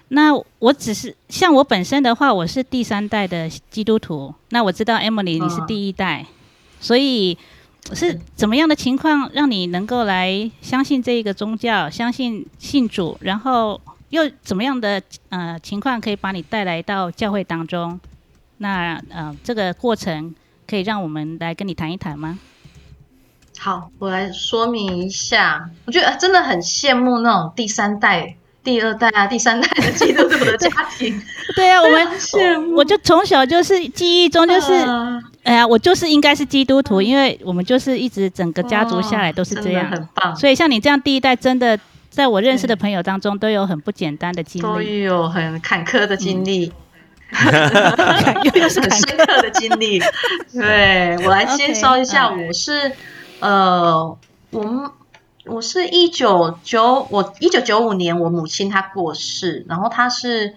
[0.09, 4.31] 那我只是像我本身的话，我是第三代的基督徒。
[4.49, 6.27] 那我知道 Emily 你是第一代，
[6.79, 7.35] 所以
[7.93, 13.81] 是怎么样的情况让你能够来相信这一个宗教，相信信主，然后？
[14.09, 17.99] 又怎么样的呃情况可以把你带来到教会当中？
[18.59, 20.35] 那呃这个过程
[20.67, 22.37] 可以让我们来跟你谈一谈吗？
[23.57, 25.69] 好，我来说明一下。
[25.85, 31.21] 我觉得真的很羡慕那种第三代、第二代啊、第三代的基督徒的家庭。
[31.55, 34.73] 对啊，我们羡慕我就从小就是记忆中就是，
[35.43, 40.35] 哎呀，我就是应该是基督徒，因为我们就是一直整个家族下来都是这样，很棒。
[40.35, 41.79] 所以像你这样第一代真的。
[42.09, 46.69] 在我认识的朋友当中，都有很不简单的经历，都有很坎坷的经历。
[48.53, 49.99] 又是很深刻的经历。
[50.51, 52.91] 对我来介绍一下，我是
[53.39, 54.17] 呃，
[54.49, 54.89] 我们
[55.45, 60.55] 我是一九九我一九九五年我母亲她过世，然后她是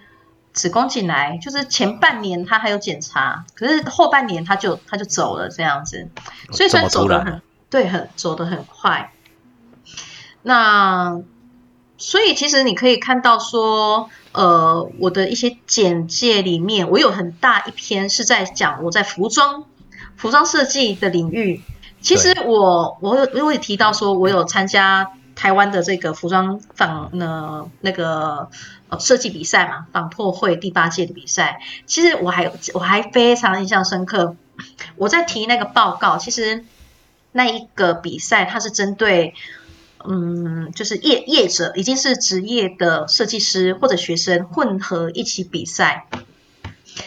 [0.53, 6.09] 子宫颈癌，就是前半年她还有检查，可是后半年她就她就走了这样子，
[6.53, 9.13] 所以算走的很对，很走的很快。
[10.43, 11.21] 那
[11.99, 14.09] 所以其实你可以看到说。
[14.33, 19.65] 呃，我的一些简介里面，我有很大一篇是在讲我在服装、
[20.17, 21.61] 服装设计的领域。
[22.01, 28.49] 其实我我我也提到说，我有参加台湾的这个服装仿呢那个
[28.89, 31.61] 呃设计比赛嘛，仿拓会第八届的比赛。
[31.85, 34.35] 其实我还有我还非常印象深刻，
[34.97, 36.65] 我在提那个报告，其实
[37.33, 39.35] 那一个比赛它是针对。
[40.09, 46.07] 嗯，就是业业者已经是职业的设计师或者学生混合一起比赛。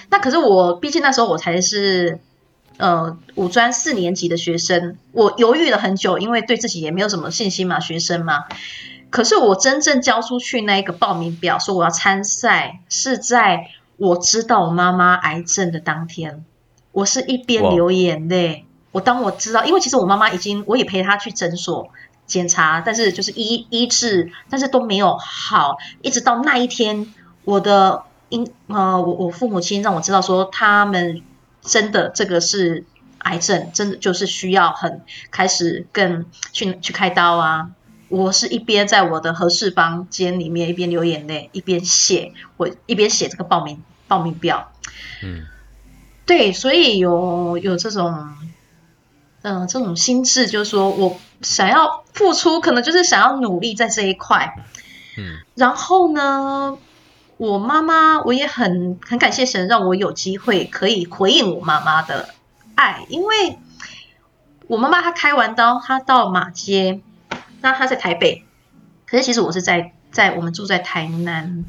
[0.09, 2.19] 那可是我，毕竟那时候我才是
[2.77, 8.45] 呃五专四年级的学生，我犹豫了很久，因为对自己也没有什么信心嘛，学生嘛。
[9.09, 16.43] 可是我真正交出去那个报名表，说我要参赛，是在我知道我妈妈癌症的当天。
[16.91, 21.89] 我是一边流眼泪，我当我知道，因为其实我妈妈已经，我也陪她去诊所。
[22.27, 31.21] 检查，但是就是医医治，但是都没有好，一直到那一天，我的因呃，我我父母亲让我知道说，他们
[31.61, 32.83] 真的这个是
[33.19, 37.69] 癌症，真的就是需要很开始更去去开刀啊。
[38.09, 44.71] 我是一边在我的合适房间里面一边流眼泪，一边写我一边写这个报名报名表。
[45.23, 45.45] 嗯，
[46.25, 48.34] 对，所以有有这种。
[49.47, 54.55] 嗯，这种心智就是说我想要付出，可能就是想要努力在这一块。
[55.19, 56.79] 嗯，然后呢，
[57.37, 62.29] 我妈妈我也很很感谢神，让我有机会可以回应我妈妈的
[62.73, 63.59] 爱，因为
[64.65, 67.01] 我妈妈她开完刀，她到马街，
[67.61, 68.43] 那她在台北，
[69.05, 71.65] 可是其实我是在在我们住在台南。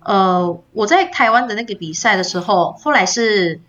[0.00, 3.60] 呃，我在台湾的那个比赛的时候，后来是。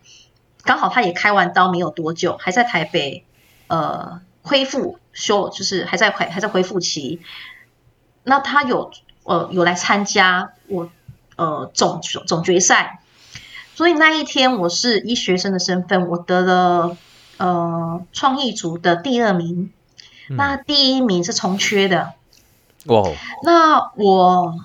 [0.63, 3.23] 刚好他也开完刀没有多久，还在台北，
[3.67, 7.21] 呃，恢复休，就是还在恢还在恢复期。
[8.23, 8.91] 那他有
[9.23, 10.89] 呃有来参加我
[11.37, 12.99] 呃总总决赛，
[13.73, 16.97] 所以那一天我是医学生的身份，我得了
[17.37, 19.71] 呃创意组的第二名，
[20.27, 22.13] 那第一名是重缺的。
[22.85, 23.03] 哇！
[23.43, 24.55] 那我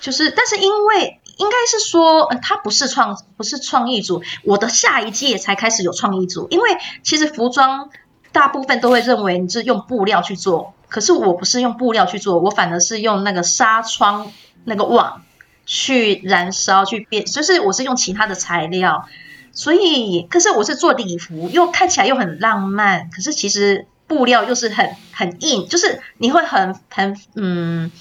[0.00, 1.20] 就是，但是因为。
[1.36, 6.46] 应该是说，他不是创不是创意组，我的下一届才开始有创意组。
[6.50, 6.70] 因为
[7.02, 7.90] 其实服装
[8.32, 14.30] 大部分都会认为你是用布料去做，可是我不是用布料去做，我反而是用那个纱窗
[14.64, 15.22] 那个网
[15.66, 19.06] 去燃烧去变，就是我是用其他的材料。
[19.52, 27.92] 所以，可是我是做礼服，又看起来又很浪漫，可是其实布料又是很很硬，就是你会很很嗯，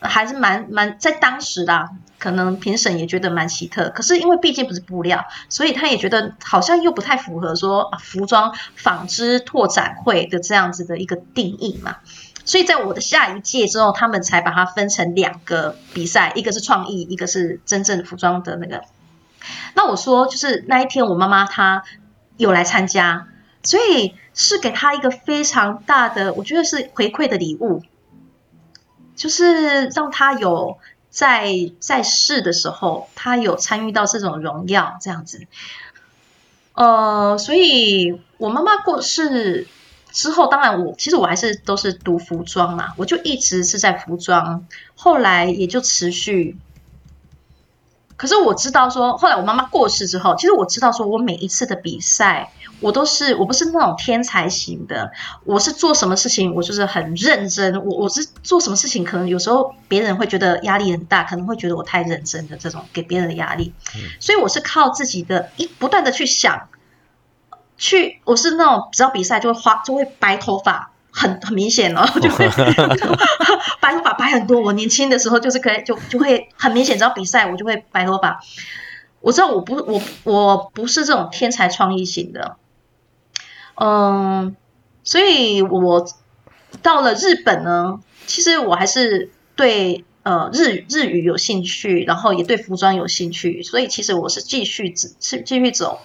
[0.00, 1.90] 还是蛮蛮在当时的。
[2.20, 11.96] 可能评审也觉得蛮奇特，可是因为毕竟不是布料，所以他也觉得好像又不太符合说服装纺织拓展会的这样子的一个定义嘛。
[12.44, 18.82] 所以在我的下一届之后，他们才把它分成两个比赛，一个是创意，一个是真正服装的那个。
[19.74, 21.84] 那我说就是那一天我妈妈她
[22.36, 23.28] 有来参加，
[23.62, 27.82] 所以是给她一个非常大的，我觉得是回馈的礼物，
[29.16, 30.76] 就是让她有。
[31.10, 35.46] 在在世的时候，他有参与到这种荣耀这样子，
[36.74, 39.66] 呃，所以我妈妈过世
[40.12, 46.56] 之后，当然我其实我还是都是读服装嘛，我就一直是在服装，后来也就持续。
[48.16, 55.12] 可是我知道说，后来我妈妈过世之后，其实我知道说我每一次的比赛，我都是我不是那种天才型的，
[55.44, 63.72] 我是做什么事情我就是很认真，我我是做什么事情可能有时候别人会觉得压力很大，可能会觉得我太认真的这种给别人的压力，
[64.18, 66.68] 所以我是靠自己的一不断的去想，
[67.76, 70.90] 去我是那种只要比赛就会花就会白头发。
[71.12, 72.48] 很很明显哦， 就会
[73.80, 74.60] 白头发白很多。
[74.60, 78.40] 我年轻的时候就是可以就就会很明显，只要比赛我就会白头发。
[79.20, 82.58] 我知道我不我我不是这种天才创意型的，
[83.80, 84.54] 嗯，
[85.02, 86.06] 所以我
[86.82, 96.00] 到了日本呢，其实我还是对呃日日语有兴趣，然后也对服装有兴趣，所以其实我是继续是继续走。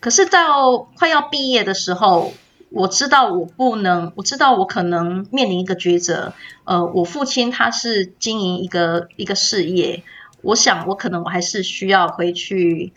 [0.00, 2.32] 可是到快要毕业的时候。
[2.70, 6.34] 我知道我不能，我知道我可能面临一个抉择。
[6.64, 10.02] 呃，我父亲他是经营一个一个事业，
[10.42, 12.92] 我想我可能我还是需要回去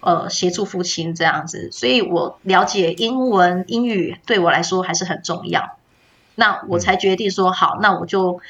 [0.00, 5.76] 呃协助父亲这样子，所以我了解英文英语对我来说还是很重要。
[6.34, 8.40] 那我才决定说好，那我就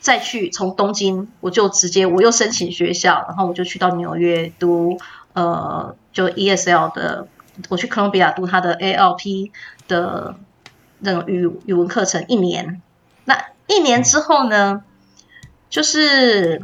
[0.00, 4.98] 再去从东京，我就直接我又申请学校，然后我就去到纽约读
[5.34, 7.28] 呃就 ESL 的，
[7.68, 9.50] 我去哥伦比亚读他的 ALP
[9.86, 10.36] 的
[11.00, 12.80] 那种语语文课程一年。
[13.24, 14.82] 那一年之后呢，
[15.68, 16.62] 就是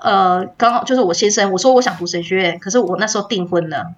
[0.00, 3.92] 呃刚好就是我先生我说我想读神学院，可是我那时候订婚了，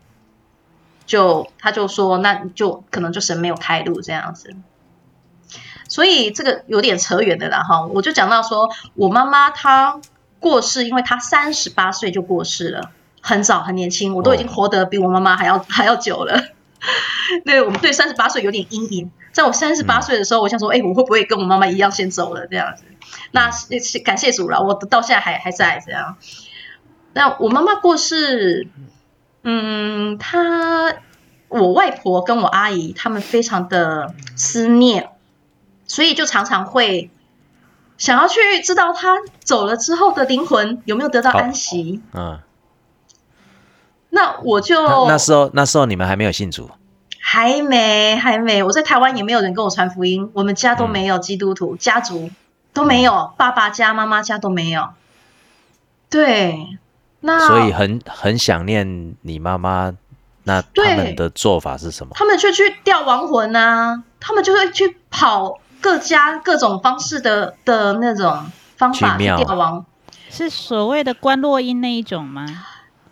[1.07, 4.55] 就他就说那就可能就神没有开路这样子。
[5.89, 10.01] 所以这个有点扯远的啦哈，我就讲到说我妈妈她
[10.41, 12.91] 过世，因为她三十八岁就过世了，
[13.21, 16.52] 很早很年轻，我都已经活得比我妈妈还要还要久了。
[17.45, 22.85] 对我们对三十八岁有点阴影，在我三十八岁的时候，我想说，哎，我会不会跟我妈妈一样先走了这样子？
[23.31, 23.51] 那
[24.05, 26.17] 感谢主了，我到现在还还在这样。
[27.13, 28.69] 那我妈妈过世，
[29.43, 30.95] 嗯，她
[31.49, 35.09] 我外婆跟我阿姨他们非常的思念。
[35.85, 37.11] 所以就常常会
[37.99, 42.01] 想要去知道他走了之后的灵魂有没有得到安息。
[42.15, 42.41] 嗯，
[44.09, 46.71] 那我就那时候那时候你们还没有信主，
[47.25, 52.31] 还没还没，我在台湾也没有人跟我传福音，我们家都没有基督徒，家族
[52.75, 54.89] 都没有，爸爸家妈妈家都没有。
[56.11, 56.79] 对，
[57.21, 59.95] 那所以很很想念你妈妈。
[60.45, 62.13] 那他们的做法是什么？
[62.17, 65.61] 他们就去吊亡魂啊，他们就会去跑。
[65.81, 69.85] 各家各种方式的的那种方法去吊亡，
[70.31, 72.47] 是所谓的观落阴那一种吗？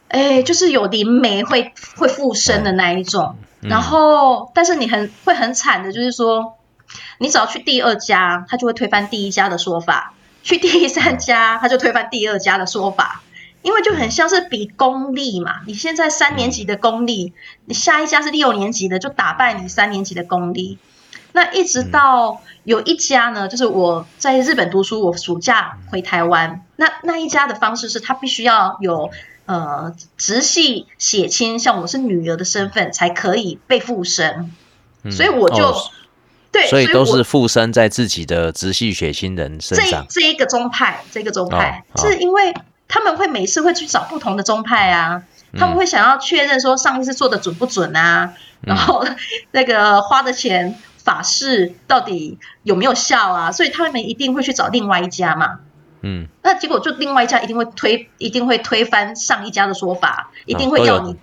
[0.07, 3.35] 哎，就是有灵媒会会附身的那一种。
[3.61, 6.59] 然后，但是你很会很惨的，就是说，
[7.19, 13.23] 你只要去第二家，他就会推翻第一家的说法；去第三家，他就推翻第二家的说法。
[13.63, 17.35] 因为就很像是比功力嘛，你现在三年级的功力，
[17.67, 20.79] 你下一家是六年级的，就打败你三年级的功力。
[21.33, 26.65] 那一直到有一家呢，就是我在日本读书，我暑假回台湾。
[26.77, 29.11] 那那一家的方式是他必须要有
[29.53, 34.53] 呃直系血亲，像我是女儿的身份才可以被附身。
[35.11, 35.75] 所以我就
[36.53, 40.07] 对，所以都是附身在自己的直系血亲人身上。
[40.09, 42.55] 这这一个宗派，这个宗派是因为
[42.87, 45.25] 他们会每次会去找不同的宗派啊，
[45.59, 49.05] 他们会想要确认说上一次做的准不准啊，然后
[49.51, 50.79] 那个花的钱。
[51.03, 53.51] 法事到底有没有效啊？
[53.51, 55.61] 所以他们一定会去找另外一家嘛。
[56.03, 61.17] 嗯，那结果就另外一家一定会推，一定会推翻上一家的说法，一定会要你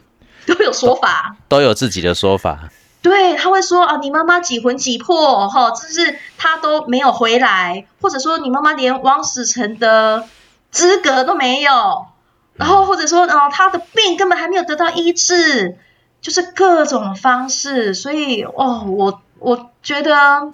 [0.45, 2.69] 都有说法，都有自己的说法。
[3.01, 10.27] 对，他会说啊，你妈妈几魂几魄哈，就是他都没有回来，或者说你妈妈连王死成的
[10.71, 12.07] 资格都没有，
[12.55, 15.77] 然后或者说啊，他的病根本还没有得到医治，
[16.21, 17.93] 就是各种方式。
[17.93, 19.21] 所以哦，我。
[19.39, 20.51] 我觉得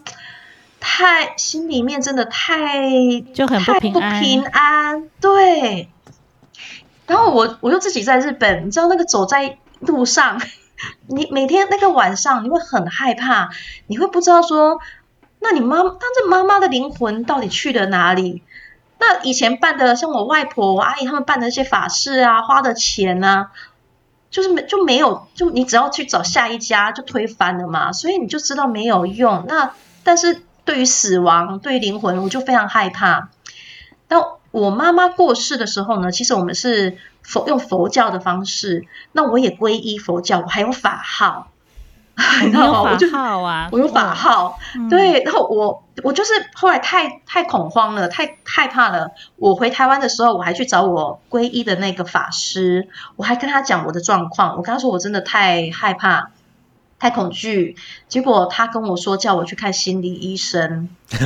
[0.85, 2.91] 太心里面真的太
[3.33, 5.87] 就很不平安，对。
[7.07, 10.41] 然后我我又自己在日本，你知道那个走在路上，
[11.07, 13.49] 你每天那个晚上你会很害怕，
[13.87, 14.79] 你会不知道说，
[15.39, 18.43] 那你妈，但是妈妈的灵魂到底去了哪里？
[18.99, 23.51] 那以前办的像我外婆、我阿姨他们办的那些法事啊，花的钱啊。
[24.31, 29.45] 就是没就没有，就你只要去找下一家就推翻了嘛，所以你就知道没有用。
[29.47, 33.29] 那但是对于死亡，对于灵魂，我就非常害怕。
[34.09, 34.17] 那
[34.51, 41.47] 我妈妈过世的时候呢，其实我们是佛用佛教的方式，那我也皈依佛教，我还有法号。
[42.45, 43.69] 你有法号啊？
[43.73, 45.23] 我有法号，对。
[45.23, 49.09] 然后我我就是后来太太恐慌了，太害怕了。
[49.35, 54.57] 我回台湾的时候，我还去找我皈依的那个法师，我还跟他讲我的状况。
[54.57, 56.29] 我跟他说我真的太害怕，
[57.03, 57.75] 太恐惧。
[58.07, 60.87] 结果他跟我说叫我去看心理医生。
[61.09, 61.19] 真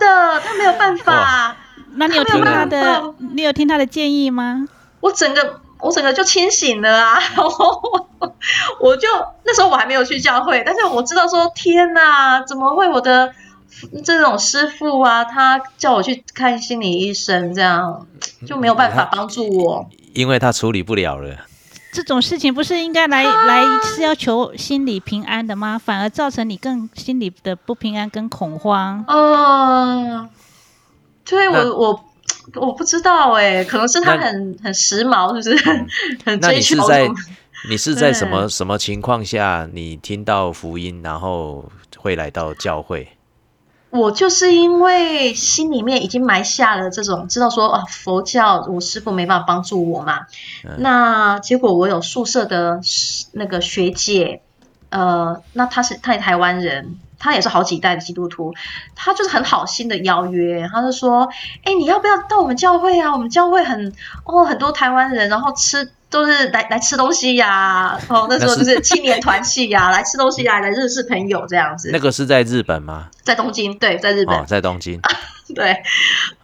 [0.00, 1.56] 的，他没有办法。
[1.92, 3.14] 那你有听他的？
[3.32, 4.66] 你有听他的建议吗？
[4.98, 5.60] 我整个。
[5.80, 7.20] 我整个就清醒了啊！
[8.80, 9.06] 我就
[9.44, 13.34] 那时候我还没有去教会，但是我知道说天哪，怎么会我的
[14.02, 18.06] 这种师傅啊，他叫我去看心理医生，这样
[18.46, 21.36] 就没有办法帮助我，因为他处理不了了。
[21.94, 25.78] 这种事情不是应该来来是要求心理平安的吗？
[25.82, 29.04] 反而造成你更心理的不平安跟恐慌。
[29.08, 30.28] 嗯，
[31.24, 32.04] 对我我。
[32.56, 35.64] 我不知道哎，可能是他很很时髦，是不是？
[36.26, 36.42] 很追求。
[36.50, 37.08] 那你是在
[37.70, 41.64] 你是在什么什么情况下，你听到福音，然后
[41.96, 43.08] 会来到教会？
[43.96, 50.26] 我就是因为心里面已经埋下了这种知道说啊，佛教我师傅没办法帮助我嘛，
[50.64, 50.74] 嗯。
[50.78, 52.80] 那结果我有宿舍的
[53.30, 54.42] 那个学姐，
[54.88, 58.54] 呃，那她是她也台湾人，她也是好几代的基督徒，
[58.94, 61.28] 他就是很好心的邀约，他就说，
[61.64, 63.12] 哎，你要不要到我们教会啊？
[63.12, 63.92] 我们教会很
[64.24, 65.90] 哦很多台湾人，然后吃。
[66.10, 71.90] 都是来来吃东西呀、哦，那时候就是青年团契呀、 来吃东西呀、来认识朋友这样子。
[71.92, 73.08] 那个是在日本吗？
[73.24, 75.00] 在东京，对，在日本，哦，在东京。
[75.56, 75.82] 对，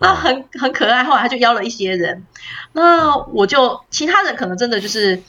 [0.01, 1.05] 那很很可爱。
[1.05, 2.27] 后来他就邀了一些人，
[2.73, 5.23] 那我就其他人可能真的就是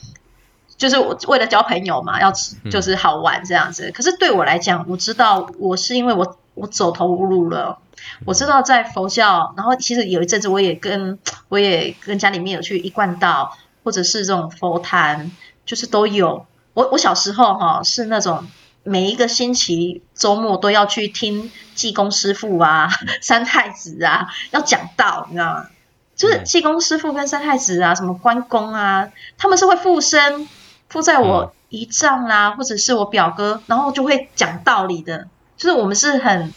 [0.82, 3.91] 就是我为了交朋友嘛，要吃就是好玩这样子。
[3.91, 7.77] 可是对我来讲，我知道我是因为我我走投无路了。
[8.25, 11.19] 我知道在佛教，然后其实有一阵子我也跟
[11.49, 15.32] 我也跟家里面有去一贯道，或者是这种佛坛，
[15.67, 16.47] 就是都有。
[16.73, 18.47] 我我小时候哈、是那种
[18.82, 22.89] 每一个星期周末都要去听济公师傅啊、
[23.21, 25.67] 三太子啊要讲道，你知道吗？
[26.15, 30.47] 就是嗯济公师傅跟三太子啊，什么关公啊，他们是会附身
[30.92, 35.28] 附在我姨丈啦、或者是我表哥，然后就会讲道理的。
[35.58, 36.52] 就是我们是很，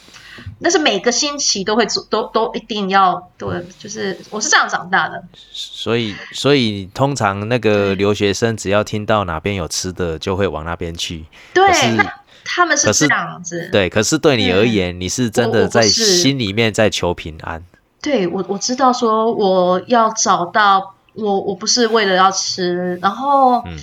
[0.59, 5.23] 那是每个星期都会做，都都一定要对，就是我是这样长大的。
[5.53, 11.27] 所以，所以通常那个留学生只要听到哪边有吃的，就会往那边去。
[11.53, 11.67] 对，
[11.97, 12.15] 那
[12.45, 13.69] 他们是这样子。
[13.71, 17.63] 对，可是对你而言，你是真的在心里面在求平安。
[18.01, 23.77] 对我我知道说我要找到我我不是为了要吃，然后嗯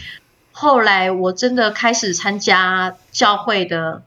[0.61, 4.03] 后来我真的开始参加教会的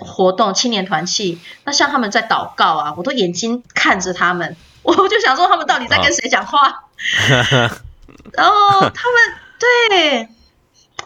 [0.00, 1.38] 活动，青年团契。
[1.62, 6.86] 那像他们在祷告啊，我都眼睛看着他们， 我就想说他们到底在跟谁讲话。
[8.34, 10.28] 然后他们对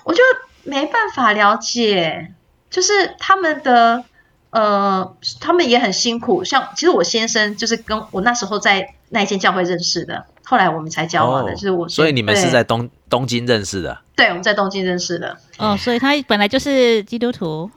[0.04, 0.22] 我就
[0.64, 2.32] 没办法了解，
[2.70, 4.02] 就是他们的
[4.48, 6.42] 呃，他们也很辛苦。
[6.42, 11.88] 像其实我先生就是跟我那时候在那一间教会认识的，后来我们才交往的，就是我。
[11.88, 13.98] 所以你们是在东东京认识的。
[14.14, 15.36] 对我们在东京认识的。
[15.58, 17.68] 哦，所以他本来就是基督徒，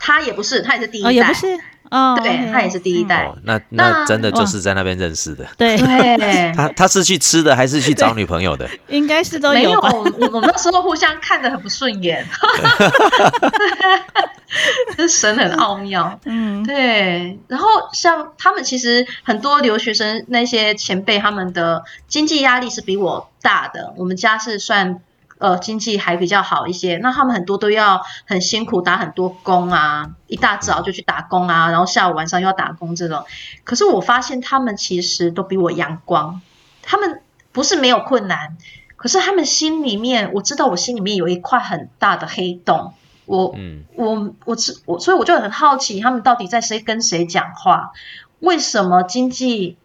[0.00, 1.46] 他也不是，他也是第一代，哦，也不是，
[1.90, 5.44] 哦，对他也是第一代哦，那那那真的就是在那边认识的。
[5.56, 8.68] 对，对， 他他是去吃的，还是去找女朋友的？
[8.88, 9.90] 应该是都没有，吧。
[9.92, 10.00] 我
[10.32, 12.26] 我们那时候互相看得很不顺眼，
[14.96, 16.18] 这神很奥妙。
[16.24, 23.92] 嗯，对，然后像他们其实很多留学生那些前辈，他们的经济压力是比我大的。
[23.96, 25.00] 我们家是算
[25.38, 33.24] 呃经济还比较好一些，那他们很多都要很辛苦打很多工啊，一大早就去打工啊，然后下午晚上又要打工这种。
[33.64, 36.40] 可是我发现他们其实都比我阳光，
[36.82, 37.22] 他们
[37.52, 38.56] 不是没有困难，
[38.96, 42.92] 可是他们心里面，我知道我心里面有一块很大的黑洞。
[43.26, 47.92] 我嗯我我知我，所以我就很好奇，他们到底在谁跟谁讲话？
[48.40, 49.76] 为什么经济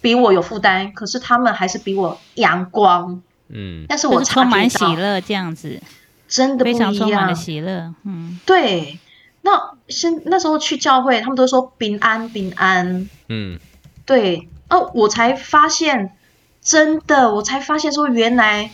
[0.00, 3.22] 比我有负担，可是他们还是比我阳光？
[3.48, 5.80] 嗯但是就是我察充满，喜乐这样子，
[6.28, 7.34] 真的不非常一充满了样。
[7.34, 8.98] 喜乐，嗯，对，
[9.42, 13.08] 那先那时候去教会，他们都说平安平安。
[13.28, 13.58] 嗯
[14.04, 16.12] 对，哦，我才发现，
[16.60, 18.70] 真的，我才发现说，原来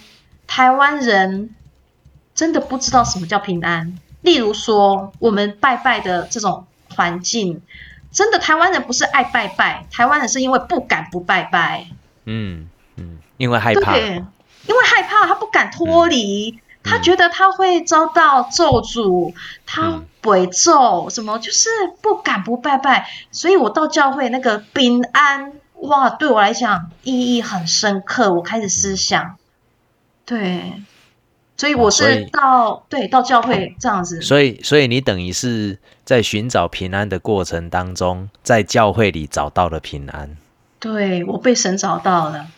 [0.47, 1.55] 台湾人
[2.35, 3.99] 真的不知道什么叫平安。
[4.21, 7.61] 例如说，我们拜拜的这种环境，
[8.11, 11.87] 真的台湾人不是爱拜拜，台湾人是因为不敢不拜拜，
[12.27, 13.95] 嗯嗯，因为害怕。
[13.95, 14.23] 对，
[14.67, 16.61] 因为害怕，他不敢脱离。
[16.85, 19.33] 他觉得他会遭到咒诅，
[19.65, 23.09] 他嗯鬼咒什么，就是不敢不拜拜。
[23.31, 28.35] 所以我到教会那个平安，哇，对我来讲意义很深刻。
[28.35, 29.37] 我开始思想，
[30.27, 30.73] 对，
[31.57, 40.37] 所以我是到对到教会这样子，所以，所以你等于是在寻找平安的过程当中，在教会里找到了平安。
[40.81, 42.49] 对我被神找到了，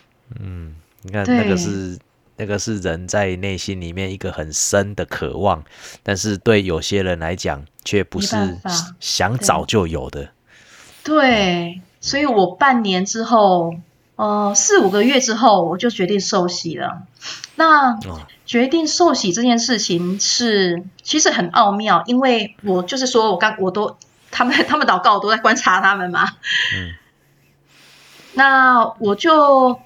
[0.40, 1.98] 嗯，你看那个是
[2.36, 5.62] 那个是人在内心里面一个很深的渴望，
[6.02, 8.58] 但是对有些人来讲却不是
[8.98, 10.30] 想找就有的。
[11.04, 13.76] 对，所以我半年之后，
[14.16, 17.02] 呃，四五个月之后，我就决定受洗了。
[17.56, 23.96] 那哦决定受洗这件事情是其实很奥妙，因为我就是说我刚我都
[24.30, 26.24] 他们他们祷告，我都在观察他们嘛。
[26.74, 26.94] 嗯。
[28.34, 29.80] 那我就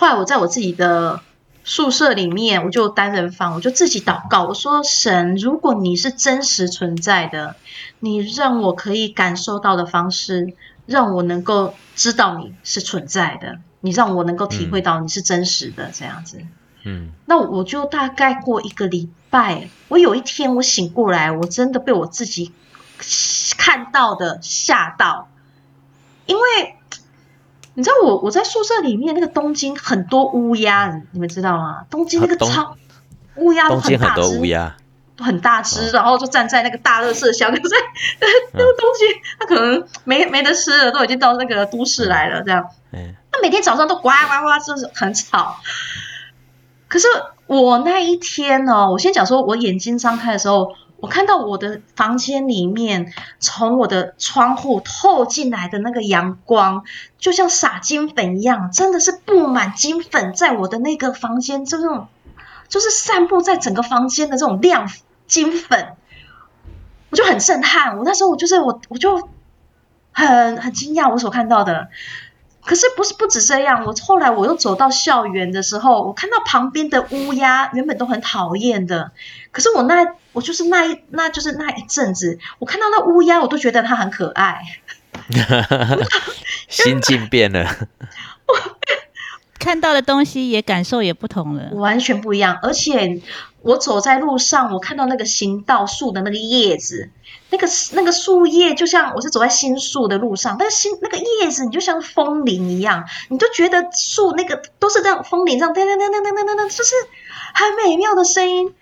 [0.00, 1.20] 后来我在我自己的
[1.62, 7.54] 宿舍里面，我就单人房，我就自己祷告，我说神，如果你是真实存在的，
[7.98, 10.54] 你让我可以感受到的方式，
[10.86, 16.38] 让我能够知道你是存在的，你让我能够体会到你是真实的，这样子。
[16.82, 22.54] 嗯那我就大概过一个礼拜，我有一天我醒过来，我真的被我自己
[23.58, 25.28] 看到的吓到。
[26.24, 26.76] 因为
[27.74, 31.84] 你知道我我在宿舍里面那个东京很多乌鸦，你们知道吗？
[31.90, 32.76] 东京那个啊东超
[33.36, 34.76] 乌鸦都东京很大只，多乌鸦，
[35.18, 37.74] 很大只，哦然后就站在那个大垃圾箱，可是
[38.52, 39.04] 那个东西
[39.38, 42.66] 它可能没没得吃了，都已经到那个都市来了，这样。
[42.92, 45.56] 嗯，那每天早上都呱呱呱，就是很吵。
[46.88, 47.06] 可是
[47.46, 56.84] 我那一天呢、我先讲说，我眼睛张开的时候，我看到我的房间里面，从我的窗户透进来的那个阳光，
[57.18, 62.08] 就像撒金粉一样，真的是布满金粉在我的那个房间，就那种
[62.68, 64.90] 就是散布在整个房间的这种亮
[65.26, 65.96] 金粉，
[67.10, 67.96] 我就很震撼。
[67.96, 69.28] 我那时候我就是我我就
[70.12, 71.88] 很很惊讶我所看到的。
[72.64, 79.12] 可是不是不止这样，我后来我又走到校园的时候，我看到旁边的乌鸦原本都很讨厌的，
[79.50, 84.60] 可是我那我就是那一那就是那一阵子，我看到那乌鸦，我都觉得它很可爱。
[86.68, 87.66] 心境变了，
[89.58, 91.70] 看到的东西也感受也不同了。
[91.72, 92.58] 完全不一样。
[92.62, 93.20] 而且
[93.62, 97.10] 我走在路上，我看到那个行道树的那个叶子，
[97.50, 106.94] 那个那个树叶就像我是走在新树的路上，但是新那个叶子你就像风铃一样，你就觉得树那个都是这样风铃这样噔噔噔噔噔噔噔，就是
[107.54, 108.74] 很美妙的声音。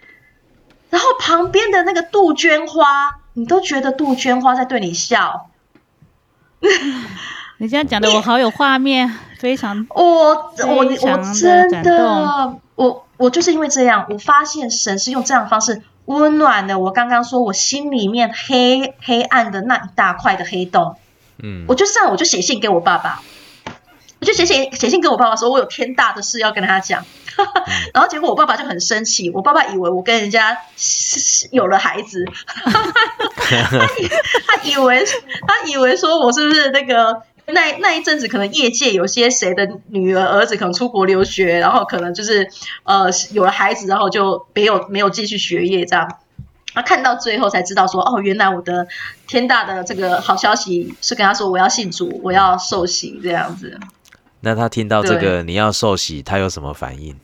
[0.90, 5.50] 然后旁边的那个杜鹃花，你都觉得杜鹃花在对你笑。
[7.58, 10.04] 你这样讲的，我好有画面，非常 我
[10.66, 20.96] 我我真的我我就是因为这样，我发现神是用这样的方式温暖的我刚刚说我心里面黑黑暗的那一大块的黑洞。
[21.42, 23.22] 嗯我就这样，我就写信给我爸爸，
[24.18, 27.04] 我就写写写信给我爸爸说，我有天大的事要跟他讲。
[27.94, 30.58] 然后结果我爸爸就很生气，我爸爸以为我跟人家
[31.52, 32.24] 有了孩子，
[32.66, 34.08] 他以
[34.46, 35.04] 他以为
[35.46, 42.50] 他以为说我是不是那个那那一阵子可能业界有些谁的女儿儿子可能出国留学，然后可能就是
[42.84, 46.18] 呃有了孩子，然后就没有没有继续学业这样。
[46.74, 48.86] 他看到最后才知道说，哦，原来我的
[49.26, 53.80] 天大的这个好消息是跟他说我要信主，我要受洗这样子。
[54.40, 57.18] 那他听到这个你要受洗，他有什么反应？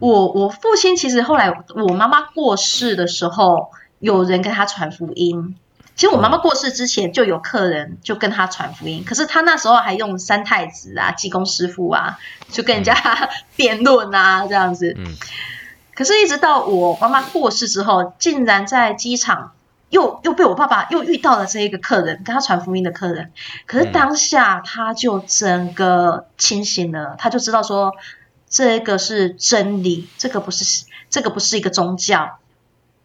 [0.00, 5.54] 我我父亲其实后来我妈妈过世的时候，有人跟他传福音。
[5.98, 12.94] 其实我妈妈过世之前就有客人就跟他传福音，可是他那时候还用三太子啊、济公师傅啊，就跟人家
[13.56, 14.94] 辩论啊这样子。
[14.96, 15.16] 嗯
[15.94, 19.50] 可是，一直到我妈妈过世之后，竟然在机场
[19.90, 23.32] 又又被我爸爸又遇到了这一个客人，跟他传福音的客人。
[23.66, 27.92] 可是当下他就整个清醒了，他就知道说
[28.48, 32.38] 这个是真理，这个不是这个不是一个宗教，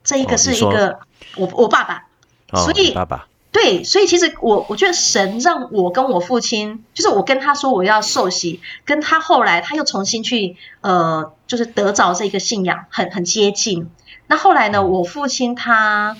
[0.03, 0.99] 这一个是一个、
[1.37, 2.05] 我我爸爸。
[2.53, 13.89] 哦，所以你爸爸，对，所以其实我我觉得神让我跟我父亲，就是我跟他说我要受洗，跟他后来他又重新去呃，就是得着这个信仰，很很接近。
[14.27, 16.15] 那后来呢，我父亲他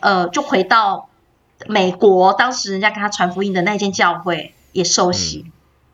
[0.00, 1.08] 呃就回到
[1.66, 5.46] 美国，当时人家跟他传福音的那间教会也受洗。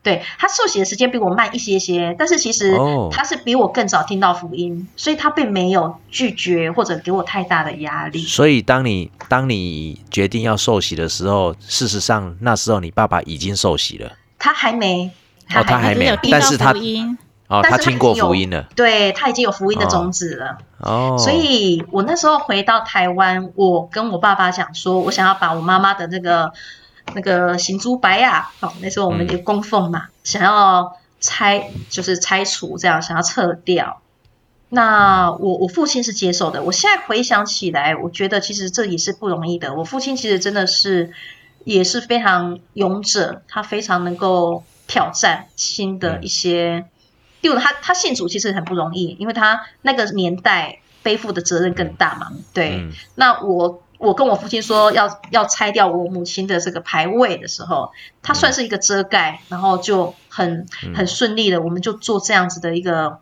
[0.07, 8.19] 对他受洗的时间比我慢一些些，但是其实哦他是比我更早听到福音，所以他并没有拒绝或者给我太大的压力。
[8.19, 14.13] 所以当你当你决定要受洗的时候，事实上那时候你爸爸已经受洗了。
[14.39, 15.11] 他还没，
[15.53, 18.63] 哦他还没只有听到但是他福音，哦，但是他他听过已经有福音了。
[18.77, 26.53] 对他已经有福音的种子了，哦，所以我那时候回到台湾，我跟我爸爸讲说，我想要把我妈妈的那个
[27.15, 34.01] 那个行珠白啊，哦、那时候我们就供奉嘛，想要拆就是拆除这样，想要撤掉。
[34.69, 39.73] 那我我父亲是接受的，我现在回想起来，我觉得其实这也是不容易的。
[39.73, 41.13] 我父亲其实真的是
[41.63, 46.85] 也是非常勇者，他非常能够挑战新的一些。
[47.39, 52.33] 例如他他信主其实很不容易，因为他那个年代背负的责任更大嘛。
[52.53, 57.91] 对，嗯那我我跟我父亲说要要拆掉我母亲的这个牌位的时候，
[58.21, 63.19] 它算是一个遮盖，然后就很很顺利的，我们就做这样子的一个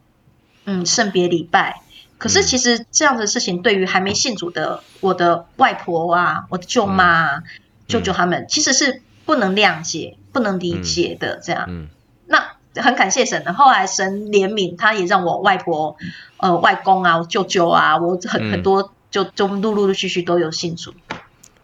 [0.66, 1.82] 嗯圣别礼拜。
[2.18, 7.44] 可是其实这样的事情对于还没信主的我的外婆啊、我的舅妈、啊、
[7.88, 11.42] 舅舅他们，其实是不能谅解、不能理解的。
[11.44, 11.90] 这样，嗯
[12.28, 13.54] 那很感谢神的。
[13.54, 15.98] 后来神怜悯，他也让我外婆、
[16.38, 20.94] 呃外公啊、我舅舅啊，我很嗯很多就就陆陆续续都有信主。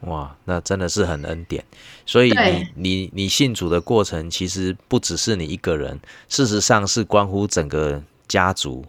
[0.01, 1.65] 哇，那真的是很恩典。
[2.05, 5.99] 所以你你你信主的过程，其实不只是你一个人，
[6.29, 8.85] 事实上是关乎整个家族。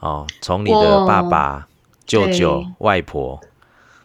[0.00, 1.68] 哦，从你的爸爸、
[2.04, 3.40] 舅舅、外婆，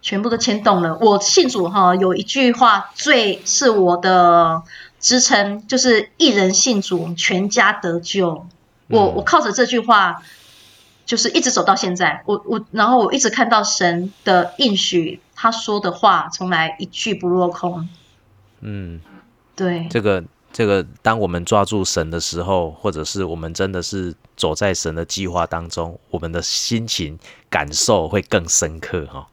[0.04, 0.96] 全部都牵动了。
[1.02, 4.62] 我信主哈，有一句话最是我的
[5.00, 8.46] 支撑，就是一人信主，全家得救。
[8.90, 10.22] 我我靠着这句话，
[11.12, 12.24] 就是一直走到现在。
[12.26, 17.90] 我我然后我一直看到神的应许，他说的话从来一句不落空。
[18.62, 19.02] 嗯，
[19.54, 29.28] 对，这个这个，当我们抓住神的时候，或者是我们真的是走在神的计划当中，我们的心情感受会更深刻哈。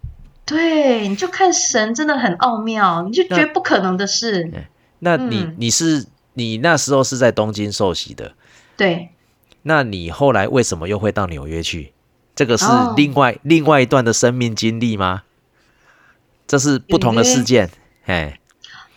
[0.44, 4.50] 对，你就看神真的很奥妙，你就觉得不可能的事。
[4.98, 8.32] 那你你是你那时候是在东京受洗的，
[8.76, 9.10] 对。
[9.68, 11.92] 那你后来为什么又会到纽约去？
[12.34, 12.64] 这个是
[12.96, 15.24] 另外另外一段的生命经历吗？
[16.46, 17.70] 这是不同的事件，
[18.06, 18.40] 哎。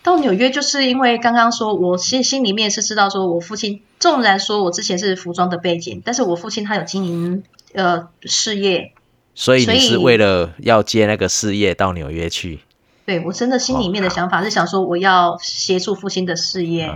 [0.02, 7.44] 到纽约就是因为刚刚说，我心心里面是知道，说我父亲纵然说我之前是服装的背景，但是我父亲他有经营
[7.74, 8.94] 呃事业，
[9.34, 12.60] 所以你是为了要接那个事业到纽约去？
[13.04, 16.90] 对我真的心里面的想法是想说，我要协助父亲的事业。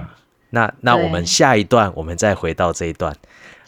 [0.51, 3.15] 那那我们下一段，我们再回到这一段。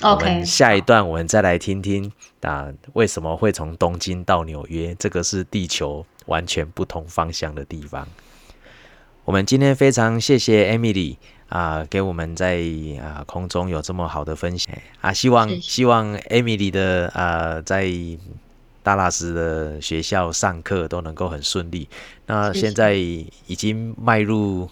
[0.02, 4.94] OK，下一段我们再来听听啊，为什么会从东京到纽约？
[4.94, 8.06] 这个是地球完全不同方向的地方。
[9.24, 11.16] 我们今天非常谢谢 Emily
[11.48, 12.62] 啊，给我们在
[13.02, 17.90] 啊空中有这么好的分享啊，希望希望 Emily 的啊在
[18.84, 21.88] 达拉斯的学校上课都能够很顺利。
[22.26, 24.70] 那现在已经迈入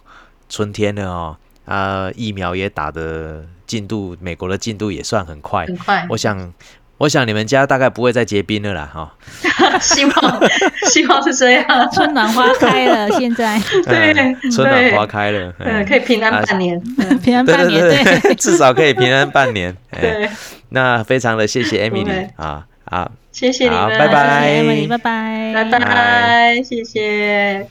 [0.49, 6.07] 春天了哦，啊疫苗也打的进度，美国的进度也算很快，很快。
[6.11, 6.53] 我想。
[6.99, 9.13] 我想你们家大概不会再结冰了啦，哈。
[9.83, 10.43] 希望
[10.89, 11.67] 希望是这样。
[11.93, 14.15] 春暖花开了，现在 对，
[14.51, 16.81] 春暖花开了，嗯，可以平安半年，
[17.23, 19.77] 平安半年，对， 至少可以平安半年。
[20.01, 20.27] 对，
[20.71, 27.69] 那非常的谢谢 Emily 啊啊，谢谢你们，拜拜，Emily，拜拜，拜拜，谢谢。